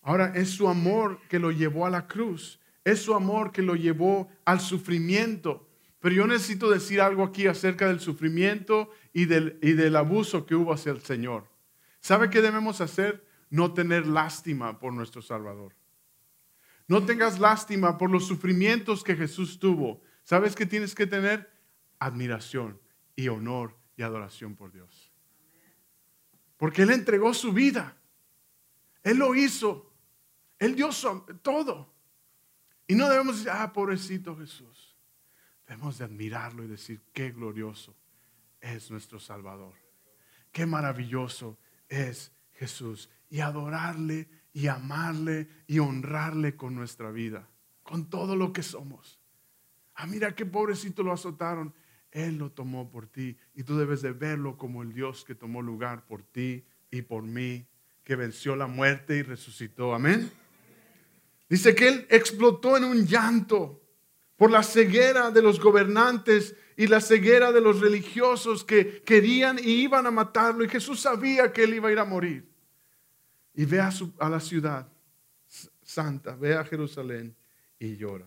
Ahora 0.02 0.34
es 0.36 0.50
su 0.50 0.68
amor 0.68 1.20
que 1.30 1.40
lo 1.40 1.52
llevó 1.52 1.86
a 1.86 1.92
la 1.92 2.08
cruz. 2.08 2.60
Es 2.84 3.04
su 3.04 3.14
amor 3.14 3.52
que 3.52 3.62
lo 3.62 3.76
llevó 3.76 4.30
al 4.46 4.60
sufrimiento. 4.60 5.68
Pero 6.00 6.16
yo 6.16 6.26
necesito 6.26 6.72
decir 6.72 7.00
algo 7.00 7.24
aquí 7.24 7.46
acerca 7.46 7.88
del 7.88 8.00
sufrimiento 8.00 8.90
y 9.14 9.26
del, 9.26 9.60
y 9.62 9.74
del 9.74 9.96
abuso 9.96 10.48
que 10.48 10.56
hubo 10.56 10.74
hacia 10.74 10.92
el 10.92 11.02
Señor. 11.02 11.48
¿Sabe 12.00 12.32
qué 12.32 12.42
debemos 12.42 12.82
hacer? 12.82 13.24
No 13.52 13.74
tener 13.74 14.08
lástima 14.08 14.80
por 14.80 14.94
nuestro 14.94 15.22
Salvador. 15.22 15.76
No 16.92 17.06
tengas 17.06 17.40
lástima 17.40 17.98
por 17.98 18.12
los 18.12 18.28
sufrimientos 18.28 19.02
que 19.02 19.16
Jesús 19.16 19.60
tuvo. 19.60 20.02
¿Sabes 20.26 20.58
qué 20.58 20.66
tienes 20.66 20.94
que 20.94 21.08
tener? 21.08 21.50
Admiración 22.00 22.82
y 23.16 23.30
honor 23.30 23.78
y 23.96 24.02
adoración 24.02 24.58
por 24.58 24.74
Dios. 24.74 25.10
Porque 26.58 26.82
Él 26.82 26.90
entregó 26.90 27.34
su 27.34 27.54
vida. 27.54 27.96
Él 29.04 29.20
lo 29.20 29.34
hizo. 29.36 29.94
Él 30.60 30.76
dio 30.76 30.90
todo. 31.42 31.94
Y 32.88 32.96
no 32.96 33.08
debemos 33.08 33.38
decir, 33.38 33.52
ah, 33.52 33.72
pobrecito 33.72 34.36
Jesús. 34.36 34.98
Debemos 35.66 35.98
de 35.98 36.04
admirarlo 36.04 36.66
y 36.66 36.68
decir, 36.68 37.02
qué 37.14 37.32
glorioso 37.32 37.96
es 38.60 38.92
nuestro 38.92 39.18
Salvador. 39.18 39.76
Qué 40.52 40.66
maravilloso 40.66 41.58
es 41.88 42.34
Jesús. 42.52 43.10
Y 43.30 43.40
adorarle 43.40 44.41
y 44.54 44.68
amarle 44.68 45.48
y 45.68 45.80
honrarle 45.80 46.56
con 46.56 46.76
nuestra 46.76 47.12
vida, 47.12 47.48
con 47.84 48.10
todo 48.10 48.36
lo 48.36 48.54
que 48.54 48.64
somos. 48.64 49.20
Ah, 49.96 50.08
mira 50.08 50.36
qué 50.36 50.46
pobrecito 50.46 51.04
lo 51.04 51.12
azotaron. 51.12 51.74
Él 52.12 52.38
lo 52.38 52.52
tomó 52.52 52.90
por 52.90 53.08
ti 53.08 53.38
y 53.54 53.64
tú 53.64 53.78
debes 53.78 54.02
de 54.02 54.12
verlo 54.12 54.58
como 54.58 54.84
el 54.84 54.94
Dios 54.94 55.24
que 55.24 55.36
tomó 55.36 55.62
lugar 55.62 56.06
por 56.06 56.24
ti 56.24 56.66
y 56.90 57.04
por 57.04 57.24
mí, 57.24 57.66
que 58.04 58.16
venció 58.16 58.56
la 58.56 58.68
muerte 58.68 59.18
y 59.18 59.22
resucitó. 59.22 59.94
Amén. 59.94 60.30
Dice 61.48 61.74
que 61.74 61.88
Él 61.88 62.08
explotó 62.10 62.76
en 62.76 62.84
un 62.84 63.06
llanto 63.06 63.82
por 64.42 64.50
la 64.50 64.64
ceguera 64.64 65.30
de 65.30 65.42
los 65.42 65.60
gobernantes 65.60 66.56
y 66.76 66.88
la 66.88 67.00
ceguera 67.00 67.52
de 67.52 67.62
los 67.62 67.80
religiosos 67.80 68.64
que 68.64 69.04
querían 69.04 69.60
y 69.60 69.84
iban 69.84 70.08
a 70.08 70.12
matarlo. 70.12 70.64
Y 70.64 70.68
Jesús 70.68 71.00
sabía 71.00 71.54
que 71.54 71.64
él 71.66 71.76
iba 71.76 71.90
a 71.90 71.92
ir 71.92 72.00
a 72.00 72.06
morir. 72.06 72.51
Y 73.54 73.66
ve 73.66 73.80
a, 73.80 73.92
a 74.20 74.30
la 74.30 74.40
ciudad 74.40 74.88
santa, 75.84 76.36
ve 76.36 76.56
a 76.56 76.64
Jerusalén 76.64 77.36
y 77.80 77.98
llora. 77.98 78.26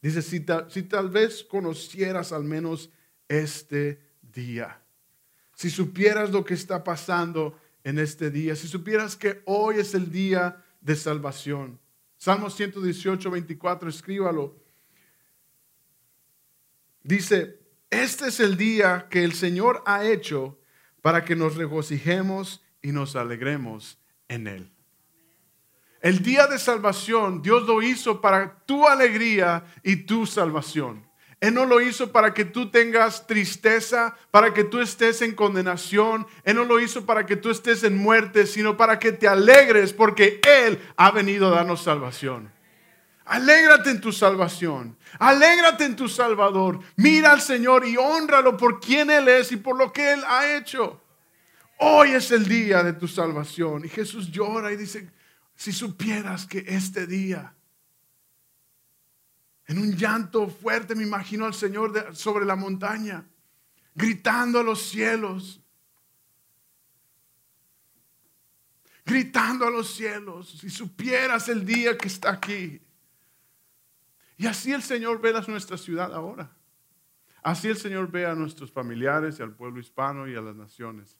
Dice, 0.00 0.22
si 0.22 0.44
si 0.68 0.82
tal 0.82 1.10
vez 1.10 1.42
conocieras 1.42 2.32
al 2.32 2.44
menos 2.44 2.90
este 3.26 4.00
día, 4.22 4.80
si 5.54 5.70
supieras 5.70 6.30
lo 6.30 6.44
que 6.44 6.54
está 6.54 6.84
pasando 6.84 7.58
en 7.82 7.98
este 7.98 8.30
día, 8.30 8.54
si 8.54 8.68
supieras 8.68 9.16
que 9.16 9.42
hoy 9.44 9.78
es 9.78 9.94
el 9.94 10.10
día 10.12 10.62
de 10.80 10.94
salvación. 10.94 11.80
Salmo 12.16 12.50
118, 12.50 13.30
24, 13.30 13.88
escríbalo. 13.88 14.56
Dice, 17.02 17.58
este 17.90 18.28
es 18.28 18.38
el 18.40 18.56
día 18.56 19.08
que 19.10 19.24
el 19.24 19.32
Señor 19.32 19.82
ha 19.86 20.04
hecho 20.04 20.58
para 21.00 21.24
que 21.24 21.34
nos 21.34 21.56
regocijemos 21.56 22.62
y 22.82 22.92
nos 22.92 23.16
alegremos 23.16 23.98
en 24.28 24.46
Él. 24.46 24.72
El 26.00 26.22
día 26.22 26.46
de 26.46 26.58
salvación 26.58 27.42
Dios 27.42 27.64
lo 27.66 27.82
hizo 27.82 28.20
para 28.20 28.60
tu 28.66 28.86
alegría 28.86 29.64
y 29.82 29.96
tu 29.96 30.26
salvación. 30.26 31.08
Él 31.40 31.54
no 31.54 31.66
lo 31.66 31.80
hizo 31.80 32.10
para 32.10 32.34
que 32.34 32.44
tú 32.44 32.68
tengas 32.68 33.26
tristeza, 33.28 34.16
para 34.32 34.52
que 34.52 34.64
tú 34.64 34.80
estés 34.80 35.22
en 35.22 35.36
condenación. 35.36 36.26
Él 36.42 36.56
no 36.56 36.64
lo 36.64 36.80
hizo 36.80 37.06
para 37.06 37.26
que 37.26 37.36
tú 37.36 37.50
estés 37.50 37.84
en 37.84 37.96
muerte, 37.96 38.44
sino 38.46 38.76
para 38.76 38.98
que 38.98 39.12
te 39.12 39.28
alegres 39.28 39.92
porque 39.92 40.40
Él 40.44 40.80
ha 40.96 41.12
venido 41.12 41.46
a 41.46 41.56
darnos 41.56 41.82
salvación. 41.82 42.52
Alégrate 43.24 43.90
en 43.90 44.00
tu 44.00 44.10
salvación. 44.10 44.96
Alégrate 45.18 45.84
en 45.84 45.94
tu 45.94 46.08
Salvador. 46.08 46.80
Mira 46.96 47.32
al 47.32 47.40
Señor 47.40 47.86
y 47.86 47.96
honralo 47.96 48.56
por 48.56 48.80
quien 48.80 49.10
Él 49.10 49.28
es 49.28 49.52
y 49.52 49.56
por 49.58 49.76
lo 49.76 49.92
que 49.92 50.14
Él 50.14 50.22
ha 50.26 50.56
hecho. 50.56 51.00
Hoy 51.78 52.10
es 52.10 52.30
el 52.32 52.46
día 52.46 52.82
de 52.82 52.92
tu 52.92 53.06
salvación. 53.06 53.84
Y 53.84 53.88
Jesús 53.88 54.30
llora 54.30 54.72
y 54.72 54.76
dice, 54.76 55.10
si 55.54 55.72
supieras 55.72 56.46
que 56.46 56.64
este 56.66 57.06
día 57.06 57.54
en 59.66 59.78
un 59.78 59.94
llanto 59.94 60.48
fuerte 60.48 60.94
me 60.94 61.04
imagino 61.04 61.44
al 61.44 61.54
Señor 61.54 62.16
sobre 62.16 62.46
la 62.46 62.56
montaña, 62.56 63.24
gritando 63.94 64.60
a 64.60 64.62
los 64.62 64.80
cielos, 64.82 65.60
gritando 69.04 69.66
a 69.66 69.70
los 69.70 69.94
cielos, 69.94 70.58
si 70.58 70.70
supieras 70.70 71.48
el 71.48 71.66
día 71.66 71.98
que 71.98 72.08
está 72.08 72.30
aquí. 72.30 72.80
Y 74.38 74.46
así 74.46 74.72
el 74.72 74.82
Señor 74.82 75.20
ve 75.20 75.36
a 75.36 75.42
nuestra 75.42 75.76
ciudad 75.76 76.14
ahora. 76.14 76.50
Así 77.42 77.68
el 77.68 77.76
Señor 77.76 78.10
ve 78.10 78.24
a 78.24 78.34
nuestros 78.34 78.72
familiares 78.72 79.38
y 79.38 79.42
al 79.42 79.54
pueblo 79.54 79.80
hispano 79.80 80.26
y 80.28 80.34
a 80.34 80.40
las 80.40 80.56
naciones. 80.56 81.18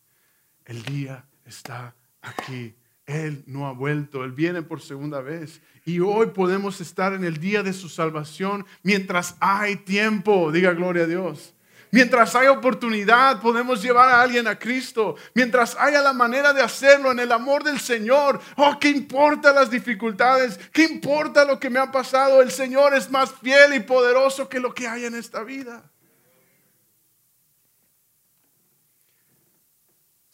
El 0.69 0.85
día 0.85 1.25
está 1.45 1.97
aquí 2.23 2.77
él 3.09 3.43
no 3.47 3.67
ha 3.67 3.73
vuelto, 3.73 4.23
Él 4.23 4.33
viene 4.33 4.61
por 4.61 4.83
segunda 4.83 5.23
vez. 5.23 5.63
Y 5.87 6.01
hoy 6.01 6.27
podemos 6.27 6.81
estar 6.83 7.15
en 7.15 7.25
el 7.25 7.39
día 7.39 7.63
de 7.63 7.73
su 7.73 7.89
salvación 7.89 8.67
mientras 8.83 9.35
hay 9.41 9.77
tiempo, 9.77 10.53
diga 10.53 10.73
gloria 10.73 11.05
a 11.05 11.07
Dios. 11.07 11.55
Mientras 11.91 12.35
hay 12.35 12.49
oportunidad, 12.49 13.41
podemos 13.41 13.83
llevar 13.83 14.11
a 14.11 14.21
alguien 14.21 14.47
a 14.47 14.59
Cristo. 14.59 15.17
Mientras 15.33 15.75
haya 15.77 16.03
la 16.03 16.13
manera 16.13 16.53
de 16.53 16.61
hacerlo 16.61 17.11
en 17.11 17.21
el 17.21 17.33
amor 17.33 17.65
del 17.65 17.81
Señor. 17.81 18.43
Oh, 18.57 18.77
¿qué 18.79 18.91
importa 18.91 19.55
las 19.55 19.71
dificultades? 19.71 20.61
¿Qué 20.71 20.85
importa 20.85 21.47
lo 21.47 21.59
que 21.59 21.71
me 21.71 21.79
ha 21.79 21.91
pasado? 21.91 22.43
El 22.43 22.51
Señor 22.51 22.95
es 22.95 23.11
más 23.11 23.33
fiel 23.33 23.73
y 23.73 23.81
poderoso 23.81 24.51
que 24.51 24.61
lo 24.61 24.75
que 24.75 24.87
hay 24.87 25.07
en 25.07 25.15
esta 25.15 25.43
vida. 25.43 25.91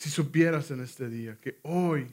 Si 0.05 0.11
supieras 0.11 0.71
en 0.71 0.81
este 0.81 1.09
día 1.09 1.39
que 1.41 1.61
hoy 1.63 2.07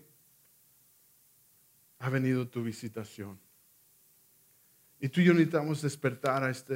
ha 2.00 2.10
venido 2.10 2.48
tu 2.48 2.64
visitación. 2.64 3.38
Y 5.02 5.10
tú 5.10 5.20
y 5.20 5.26
yo 5.26 5.34
necesitamos 5.34 5.82
despertar 5.82 6.42
a 6.42 6.50
esta 6.50 6.76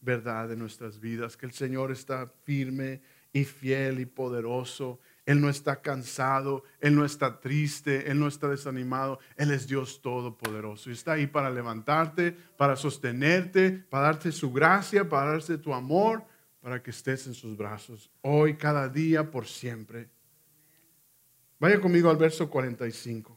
verdad 0.00 0.48
de 0.48 0.56
nuestras 0.56 0.98
vidas, 0.98 1.36
que 1.36 1.46
el 1.46 1.52
Señor 1.52 1.92
está 1.92 2.32
firme 2.42 3.00
y 3.32 3.44
fiel 3.44 4.00
y 4.00 4.06
poderoso. 4.06 4.98
Él 5.24 5.40
no 5.40 5.50
está 5.50 5.80
cansado, 5.80 6.64
Él 6.80 6.96
no 6.96 7.04
está 7.04 7.38
triste, 7.38 8.10
Él 8.10 8.18
no 8.18 8.26
está 8.26 8.48
desanimado. 8.48 9.20
Él 9.36 9.52
es 9.52 9.68
Dios 9.68 10.02
todopoderoso. 10.02 10.90
Y 10.90 10.94
está 10.94 11.12
ahí 11.12 11.28
para 11.28 11.48
levantarte, 11.48 12.32
para 12.32 12.74
sostenerte, 12.74 13.70
para 13.70 14.06
darte 14.06 14.32
su 14.32 14.52
gracia, 14.52 15.08
para 15.08 15.30
darte 15.30 15.58
tu 15.58 15.72
amor, 15.72 16.24
para 16.60 16.82
que 16.82 16.90
estés 16.90 17.28
en 17.28 17.34
sus 17.34 17.56
brazos, 17.56 18.10
hoy, 18.22 18.56
cada 18.56 18.88
día, 18.88 19.30
por 19.30 19.46
siempre. 19.46 20.15
Vaya 21.58 21.80
conmigo 21.80 22.10
al 22.10 22.16
verso 22.16 22.48
45. 22.50 23.36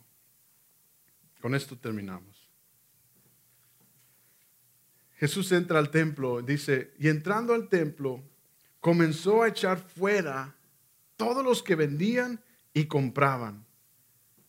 Con 1.42 1.56
esto 1.56 1.78
terminamos. 1.78 2.50
Jesús 5.16 5.52
entra 5.52 5.80
al 5.80 5.92
templo, 5.92 6.42
dice, 6.42 6.94
y 6.98 7.10
entrando 7.10 7.54
al 7.54 7.68
templo, 7.68 8.24
comenzó 8.80 9.44
a 9.44 9.50
echar 9.50 9.78
fuera 9.78 10.56
todos 11.18 11.44
los 11.44 11.62
que 11.62 11.76
vendían 11.76 12.42
y 12.74 12.86
compraban 12.86 13.66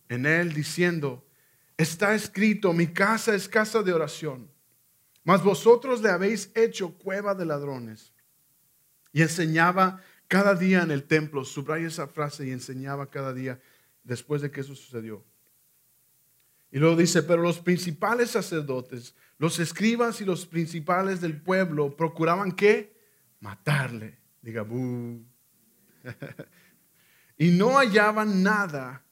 en 0.08 0.26
él, 0.26 0.52
diciendo, 0.52 1.26
está 1.76 2.14
escrito, 2.14 2.72
mi 2.72 2.88
casa 2.88 3.34
es 3.34 3.48
casa 3.48 3.82
de 3.82 3.92
oración, 3.92 4.50
mas 5.24 5.42
vosotros 5.42 6.02
le 6.02 6.10
habéis 6.10 6.50
hecho 6.54 6.94
cueva 6.98 7.34
de 7.34 7.46
ladrones. 7.46 8.12
Y 9.12 9.22
enseñaba 9.22 10.00
cada 10.30 10.54
día 10.54 10.82
en 10.82 10.92
el 10.92 11.02
templo, 11.02 11.44
subraya 11.44 11.88
esa 11.88 12.06
frase, 12.06 12.46
y 12.46 12.52
enseñaba 12.52 13.10
cada 13.10 13.34
día 13.34 13.60
después 14.04 14.40
de 14.40 14.52
que 14.52 14.60
eso 14.60 14.76
sucedió. 14.76 15.24
Y 16.70 16.78
luego 16.78 16.94
dice, 16.94 17.24
pero 17.24 17.42
los 17.42 17.58
principales 17.58 18.30
sacerdotes, 18.30 19.16
los 19.38 19.58
escribas 19.58 20.20
y 20.20 20.24
los 20.24 20.46
principales 20.46 21.20
del 21.20 21.42
pueblo 21.42 21.96
procuraban 21.96 22.52
qué? 22.52 22.96
Matarle. 23.40 24.20
Diga, 24.40 24.64
y 27.36 27.50
no 27.50 27.76
hallaban 27.76 28.44
nada, 28.44 29.02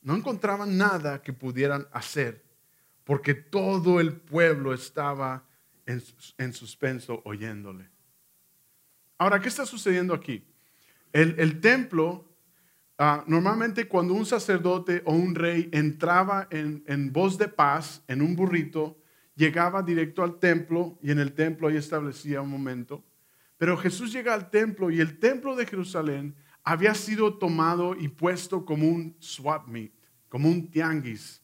no 0.00 0.14
encontraban 0.14 0.78
nada 0.78 1.22
que 1.22 1.32
pudieran 1.32 1.88
hacer, 1.90 2.44
porque 3.02 3.34
todo 3.34 3.98
el 3.98 4.12
pueblo 4.12 4.72
estaba 4.72 5.44
en, 5.86 6.00
en 6.38 6.52
suspenso 6.52 7.20
oyéndole. 7.24 7.90
Ahora, 9.18 9.40
¿qué 9.40 9.48
está 9.48 9.66
sucediendo 9.66 10.14
aquí? 10.14 10.44
El, 11.12 11.34
el 11.38 11.60
templo 11.60 12.28
Ah, 13.00 13.22
normalmente 13.28 13.86
cuando 13.86 14.12
un 14.12 14.26
sacerdote 14.26 15.02
o 15.04 15.12
un 15.12 15.36
rey 15.36 15.68
entraba 15.70 16.48
en, 16.50 17.12
voz 17.12 17.38
de 17.38 17.46
paz 17.46 18.02
en 18.08 18.20
un 18.20 18.34
burrito, 18.34 18.98
llegaba 19.36 19.84
directo 19.84 20.24
al 20.24 20.40
templo 20.40 20.98
y 21.00 21.12
en 21.12 21.20
el 21.20 21.32
templo 21.32 21.68
ahí 21.68 21.76
establecía 21.76 22.40
un 22.40 22.50
momento. 22.50 23.04
Pero 23.56 23.76
Jesús 23.76 24.12
llega 24.12 24.34
al 24.34 24.50
templo 24.50 24.90
y 24.90 25.00
el 25.00 25.20
templo 25.20 25.54
de 25.54 25.66
Jerusalén 25.66 26.34
había 26.64 26.92
sido 26.94 27.38
tomado 27.38 27.94
y 27.94 28.08
puesto 28.08 28.64
como 28.64 28.88
un 28.88 29.14
swap 29.20 29.68
meet, 29.68 29.92
como 30.28 30.48
un 30.48 30.68
tianguis. 30.68 31.40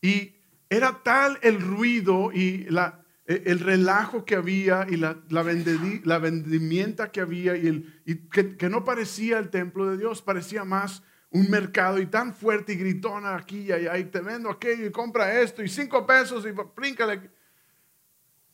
Y 0.00 0.36
era 0.70 1.02
tal 1.02 1.40
el 1.42 1.60
ruido 1.60 2.30
y 2.32 2.66
la, 2.70 3.04
el 3.28 3.60
relajo 3.60 4.24
que 4.24 4.36
había 4.36 4.86
y 4.88 4.96
la, 4.96 5.18
la, 5.28 5.42
vendimienta 5.42 7.12
que 7.12 7.20
había 7.20 7.58
y, 7.58 7.66
el, 7.66 8.02
y 8.06 8.16
que, 8.30 8.70
no 8.70 8.84
parecía 8.84 9.38
el 9.38 9.50
templo 9.50 9.84
de 9.84 9.98
Dios, 9.98 10.22
parecía 10.22 10.64
más 10.64 11.02
un 11.28 11.50
mercado 11.50 11.98
y 11.98 12.06
tan 12.06 12.34
fuerte 12.34 12.72
y 12.72 12.76
gritona 12.76 13.36
aquí 13.36 13.64
y 13.64 13.72
allá 13.72 13.98
y 13.98 14.04
te 14.04 14.22
vendo 14.22 14.48
aquello 14.50 14.86
y 14.86 14.90
compra 14.90 15.42
esto 15.42 15.62
y 15.62 15.68
cinco 15.68 16.06
pesos 16.06 16.46
y 16.46 16.52
bríncale. 16.74 17.30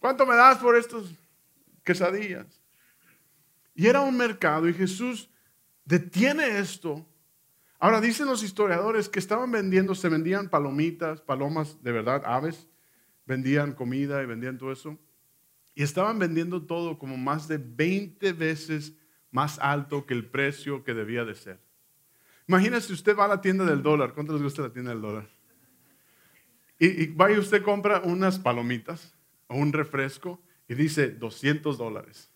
¿Cuánto 0.00 0.26
me 0.26 0.34
das 0.34 0.58
por 0.58 0.76
estos 0.76 1.14
quesadillas? 1.84 2.60
Y 3.76 3.86
era 3.86 4.00
un 4.00 4.16
mercado 4.16 4.68
y 4.68 4.74
Jesús 4.74 5.30
detiene 5.84 6.58
esto. 6.58 7.06
Ahora 7.78 8.00
dicen 8.00 8.26
los 8.26 8.42
historiadores 8.42 9.08
que 9.08 9.20
estaban 9.20 9.52
vendiendo, 9.52 9.94
se 9.94 10.08
vendían 10.08 10.48
palomitas, 10.48 11.20
palomas 11.20 11.80
de 11.80 11.92
verdad, 11.92 12.22
aves 12.26 12.66
vendían 13.26 13.72
comida 13.72 14.22
y 14.22 14.26
vendían 14.26 14.58
todo 14.58 14.72
eso. 14.72 14.98
Y 15.74 15.82
estaban 15.82 16.18
vendiendo 16.18 16.62
todo 16.62 16.98
como 16.98 17.16
más 17.16 17.48
de 17.48 17.58
20 17.58 18.32
veces 18.32 18.94
más 19.30 19.58
alto 19.58 20.06
que 20.06 20.14
el 20.14 20.26
precio 20.26 20.84
que 20.84 20.94
debía 20.94 21.24
de 21.24 21.34
ser. 21.34 21.60
Imagínese 22.46 22.92
usted 22.92 23.16
va 23.16 23.24
a 23.24 23.28
la 23.28 23.40
tienda 23.40 23.64
del 23.64 23.82
dólar. 23.82 24.12
¿Cuánto 24.14 24.32
les 24.32 24.42
gusta 24.42 24.62
la 24.62 24.72
tienda 24.72 24.92
del 24.92 25.00
dólar? 25.00 25.28
Y, 26.78 27.06
va 27.06 27.32
y 27.32 27.38
usted 27.38 27.62
compra 27.62 28.00
unas 28.04 28.38
palomitas 28.38 29.14
o 29.46 29.56
un 29.56 29.72
refresco 29.72 30.40
y 30.68 30.74
dice 30.74 31.08
200 31.08 31.78
dólares. 31.78 32.30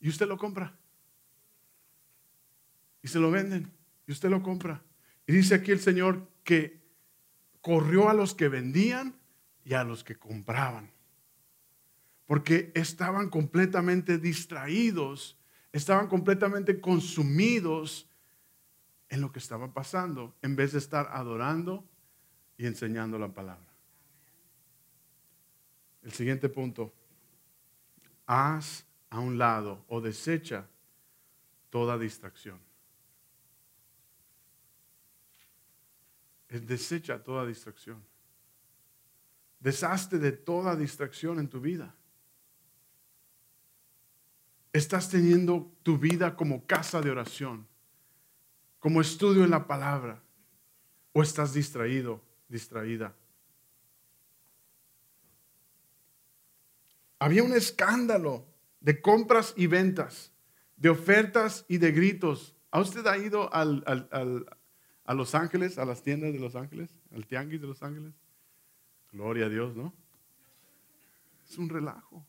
Y 0.00 0.08
usted 0.08 0.26
lo 0.26 0.38
compra. 0.38 0.76
Y 3.02 3.08
se 3.08 3.18
lo 3.18 3.30
venden. 3.30 3.72
Y 4.06 4.12
usted 4.12 4.30
lo 4.30 4.42
compra. 4.42 4.82
Y 5.26 5.32
dice 5.32 5.56
aquí 5.56 5.72
el 5.72 5.80
Señor 5.80 6.28
que 6.44 6.80
corrió 7.60 8.08
a 8.08 8.14
los 8.14 8.34
que 8.34 8.48
vendían 8.48 9.15
y 9.66 9.74
a 9.74 9.84
los 9.84 10.02
que 10.02 10.16
compraban. 10.16 10.94
porque 12.24 12.72
estaban 12.74 13.30
completamente 13.30 14.18
distraídos, 14.18 15.38
estaban 15.70 16.08
completamente 16.08 16.80
consumidos 16.80 18.08
en 19.08 19.20
lo 19.20 19.30
que 19.30 19.38
estaba 19.38 19.72
pasando, 19.72 20.34
en 20.42 20.56
vez 20.56 20.72
de 20.72 20.78
estar 20.78 21.06
adorando 21.12 21.88
y 22.58 22.66
enseñando 22.66 23.16
la 23.16 23.28
palabra. 23.28 23.68
El 26.02 26.10
siguiente 26.10 26.48
punto, 26.48 26.92
haz 28.26 28.84
a 29.08 29.20
un 29.20 29.38
lado 29.38 29.84
o 29.86 30.00
desecha 30.00 30.66
toda 31.70 31.96
distracción. 31.96 32.58
Desecha 36.48 37.22
toda 37.22 37.46
distracción. 37.46 38.02
Deshazte 39.66 40.20
de 40.20 40.30
toda 40.30 40.76
distracción 40.76 41.40
en 41.40 41.48
tu 41.48 41.60
vida. 41.60 41.92
Estás 44.72 45.10
teniendo 45.10 45.72
tu 45.82 45.98
vida 45.98 46.36
como 46.36 46.64
casa 46.68 47.00
de 47.00 47.10
oración, 47.10 47.66
como 48.78 49.00
estudio 49.00 49.42
en 49.42 49.50
la 49.50 49.66
palabra, 49.66 50.22
o 51.12 51.20
estás 51.20 51.52
distraído, 51.52 52.22
distraída. 52.48 53.12
Había 57.18 57.42
un 57.42 57.52
escándalo 57.52 58.46
de 58.78 59.00
compras 59.00 59.52
y 59.56 59.66
ventas, 59.66 60.30
de 60.76 60.90
ofertas 60.90 61.64
y 61.66 61.78
de 61.78 61.90
gritos. 61.90 62.54
¿Ha 62.70 62.78
usted 62.78 63.04
ha 63.08 63.18
ido 63.18 63.52
a 63.52 63.64
Los 65.12 65.34
Ángeles, 65.34 65.76
a 65.76 65.84
las 65.84 66.04
tiendas 66.04 66.32
de 66.32 66.38
Los 66.38 66.54
Ángeles, 66.54 66.88
al 67.12 67.26
tianguis 67.26 67.60
de 67.60 67.66
Los 67.66 67.82
Ángeles? 67.82 68.14
Gloria 69.16 69.46
a 69.46 69.48
Dios, 69.48 69.74
¿no? 69.74 69.94
Es 71.48 71.56
un 71.56 71.70
relajo. 71.70 72.22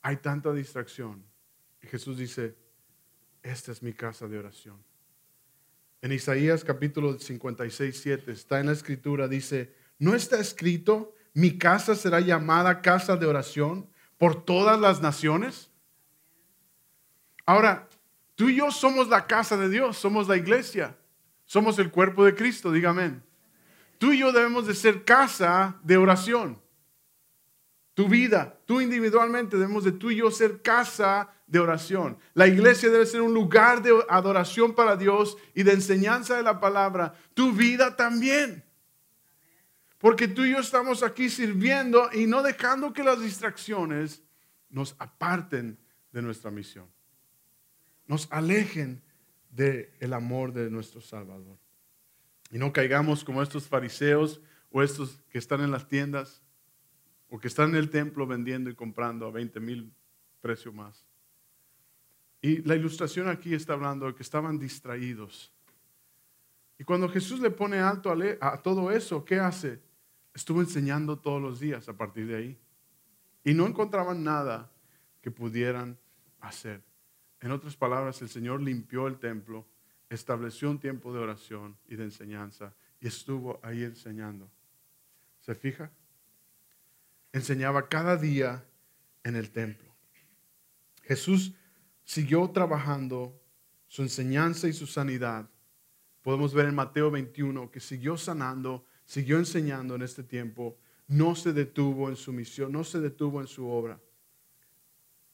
Hay 0.00 0.16
tanta 0.16 0.54
distracción. 0.54 1.22
Y 1.82 1.86
Jesús 1.86 2.16
dice, 2.16 2.56
esta 3.42 3.70
es 3.70 3.82
mi 3.82 3.92
casa 3.92 4.26
de 4.26 4.38
oración. 4.38 4.82
En 6.00 6.12
Isaías 6.12 6.64
capítulo 6.64 7.18
56, 7.18 8.00
7 8.00 8.32
está 8.32 8.58
en 8.58 8.66
la 8.66 8.72
escritura, 8.72 9.28
dice, 9.28 9.74
¿no 9.98 10.14
está 10.14 10.40
escrito, 10.40 11.14
mi 11.34 11.58
casa 11.58 11.94
será 11.94 12.20
llamada 12.20 12.80
casa 12.80 13.18
de 13.18 13.26
oración 13.26 13.86
por 14.16 14.46
todas 14.46 14.80
las 14.80 15.02
naciones? 15.02 15.70
Ahora, 17.44 17.86
tú 18.34 18.48
y 18.48 18.56
yo 18.56 18.70
somos 18.70 19.08
la 19.08 19.26
casa 19.26 19.58
de 19.58 19.68
Dios, 19.68 19.98
somos 19.98 20.26
la 20.26 20.38
iglesia, 20.38 20.96
somos 21.44 21.78
el 21.78 21.90
cuerpo 21.90 22.24
de 22.24 22.34
Cristo, 22.34 22.72
dígame. 22.72 23.27
Tú 23.98 24.12
y 24.12 24.18
yo 24.18 24.32
debemos 24.32 24.66
de 24.66 24.74
ser 24.74 25.04
casa 25.04 25.78
de 25.82 25.96
oración. 25.96 26.60
Tu 27.94 28.08
vida, 28.08 28.56
tú 28.64 28.80
individualmente 28.80 29.56
debemos 29.56 29.82
de 29.82 29.90
tú 29.90 30.12
y 30.12 30.16
yo 30.16 30.30
ser 30.30 30.62
casa 30.62 31.30
de 31.48 31.58
oración. 31.58 32.16
La 32.34 32.46
iglesia 32.46 32.90
debe 32.90 33.06
ser 33.06 33.22
un 33.22 33.34
lugar 33.34 33.82
de 33.82 33.92
adoración 34.08 34.74
para 34.74 34.96
Dios 34.96 35.36
y 35.52 35.64
de 35.64 35.72
enseñanza 35.72 36.36
de 36.36 36.44
la 36.44 36.60
palabra. 36.60 37.14
Tu 37.34 37.52
vida 37.52 37.96
también. 37.96 38.64
Porque 39.98 40.28
tú 40.28 40.44
y 40.44 40.52
yo 40.52 40.58
estamos 40.58 41.02
aquí 41.02 41.28
sirviendo 41.28 42.08
y 42.12 42.26
no 42.26 42.44
dejando 42.44 42.92
que 42.92 43.02
las 43.02 43.20
distracciones 43.20 44.22
nos 44.70 44.94
aparten 45.00 45.76
de 46.12 46.22
nuestra 46.22 46.52
misión. 46.52 46.86
Nos 48.06 48.28
alejen 48.30 49.02
del 49.50 49.90
el 49.98 50.12
amor 50.12 50.52
de 50.52 50.70
nuestro 50.70 51.00
Salvador. 51.00 51.58
Y 52.50 52.58
no 52.58 52.72
caigamos 52.72 53.24
como 53.24 53.42
estos 53.42 53.68
fariseos 53.68 54.40
o 54.70 54.82
estos 54.82 55.22
que 55.30 55.38
están 55.38 55.60
en 55.60 55.70
las 55.70 55.88
tiendas 55.88 56.42
o 57.28 57.38
que 57.38 57.48
están 57.48 57.70
en 57.70 57.76
el 57.76 57.90
templo 57.90 58.26
vendiendo 58.26 58.70
y 58.70 58.74
comprando 58.74 59.26
a 59.26 59.30
20 59.30 59.60
mil 59.60 59.92
precio 60.40 60.72
más. 60.72 61.04
Y 62.40 62.62
la 62.62 62.76
ilustración 62.76 63.28
aquí 63.28 63.54
está 63.54 63.72
hablando 63.72 64.06
de 64.06 64.14
que 64.14 64.22
estaban 64.22 64.58
distraídos. 64.58 65.52
Y 66.78 66.84
cuando 66.84 67.08
Jesús 67.08 67.40
le 67.40 67.50
pone 67.50 67.80
alto 67.80 68.14
a, 68.40 68.62
todo 68.62 68.92
eso, 68.92 69.24
¿qué 69.24 69.40
hace? 69.40 69.82
Estuvo 70.32 70.60
enseñando 70.60 71.18
todos 71.18 71.42
los 71.42 71.58
días 71.58 71.88
a 71.88 71.96
partir 71.96 72.28
de 72.28 72.36
ahí. 72.36 72.58
Y 73.42 73.54
no 73.54 73.66
encontraban 73.66 74.22
nada 74.22 74.70
que 75.20 75.32
pudieran 75.32 75.98
hacer. 76.40 76.84
En 77.40 77.50
otras 77.50 77.76
palabras, 77.76 78.22
el 78.22 78.28
Señor 78.28 78.62
limpió 78.62 79.08
el 79.08 79.18
templo, 79.18 79.66
estableció 80.10 80.70
un 80.70 80.78
tiempo 80.78 81.12
de 81.12 81.20
oración 81.20 81.76
y 81.86 81.96
de 81.96 82.04
enseñanza 82.04 82.74
y 83.00 83.08
estuvo 83.08 83.60
ahí 83.62 83.84
enseñando. 83.84 84.50
¿Se 85.40 85.54
fija? 85.54 85.90
enseñaba 87.32 87.88
cada 87.88 88.16
día 88.16 88.64
en 89.24 89.36
el 89.36 89.50
templo. 89.50 89.94
Jesús 91.02 91.54
siguió 92.04 92.48
trabajando 92.50 93.40
su 93.86 94.02
enseñanza 94.02 94.68
y 94.68 94.72
su 94.72 94.86
sanidad. 94.86 95.48
Podemos 96.22 96.52
ver 96.52 96.66
en 96.66 96.74
Mateo 96.74 97.10
21 97.10 97.70
que 97.70 97.80
siguió 97.80 98.16
sanando, 98.16 98.84
siguió 99.04 99.38
enseñando 99.38 99.94
en 99.94 100.02
este 100.02 100.22
tiempo, 100.22 100.78
no 101.06 101.34
se 101.34 101.52
detuvo 101.52 102.10
en 102.10 102.16
su 102.16 102.32
misión, 102.32 102.72
no 102.72 102.84
se 102.84 103.00
detuvo 103.00 103.40
en 103.40 103.46
su 103.46 103.66
obra. 103.66 103.98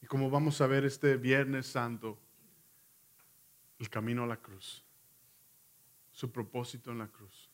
Y 0.01 0.05
como 0.05 0.29
vamos 0.29 0.61
a 0.61 0.67
ver 0.67 0.85
este 0.85 1.17
Viernes 1.17 1.67
Santo, 1.67 2.19
el 3.79 3.89
camino 3.89 4.23
a 4.23 4.27
la 4.27 4.37
cruz, 4.37 4.83
su 6.11 6.31
propósito 6.31 6.91
en 6.91 6.99
la 6.99 7.07
cruz. 7.07 7.49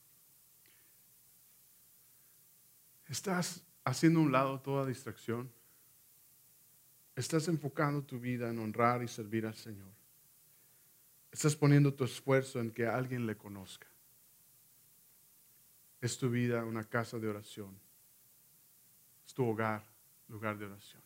Estás 3.07 3.65
haciendo 3.83 4.21
un 4.21 4.31
lado 4.31 4.59
toda 4.59 4.85
distracción? 4.85 5.51
¿Estás 7.15 7.47
enfocando 7.47 8.03
tu 8.03 8.19
vida 8.19 8.49
en 8.49 8.59
honrar 8.59 9.03
y 9.03 9.07
servir 9.07 9.45
al 9.45 9.55
Señor? 9.55 9.91
¿Estás 11.31 11.55
poniendo 11.55 11.93
tu 11.93 12.03
esfuerzo 12.03 12.59
en 12.59 12.71
que 12.71 12.85
alguien 12.85 13.25
le 13.25 13.37
conozca? 13.37 13.87
¿Es 15.99 16.17
tu 16.17 16.29
vida 16.29 16.65
una 16.65 16.83
casa 16.83 17.19
de 17.19 17.27
oración? 17.27 17.77
¿Es 19.25 19.33
tu 19.33 19.45
hogar 19.45 19.85
lugar 20.27 20.57
de 20.57 20.65
oración? 20.65 21.01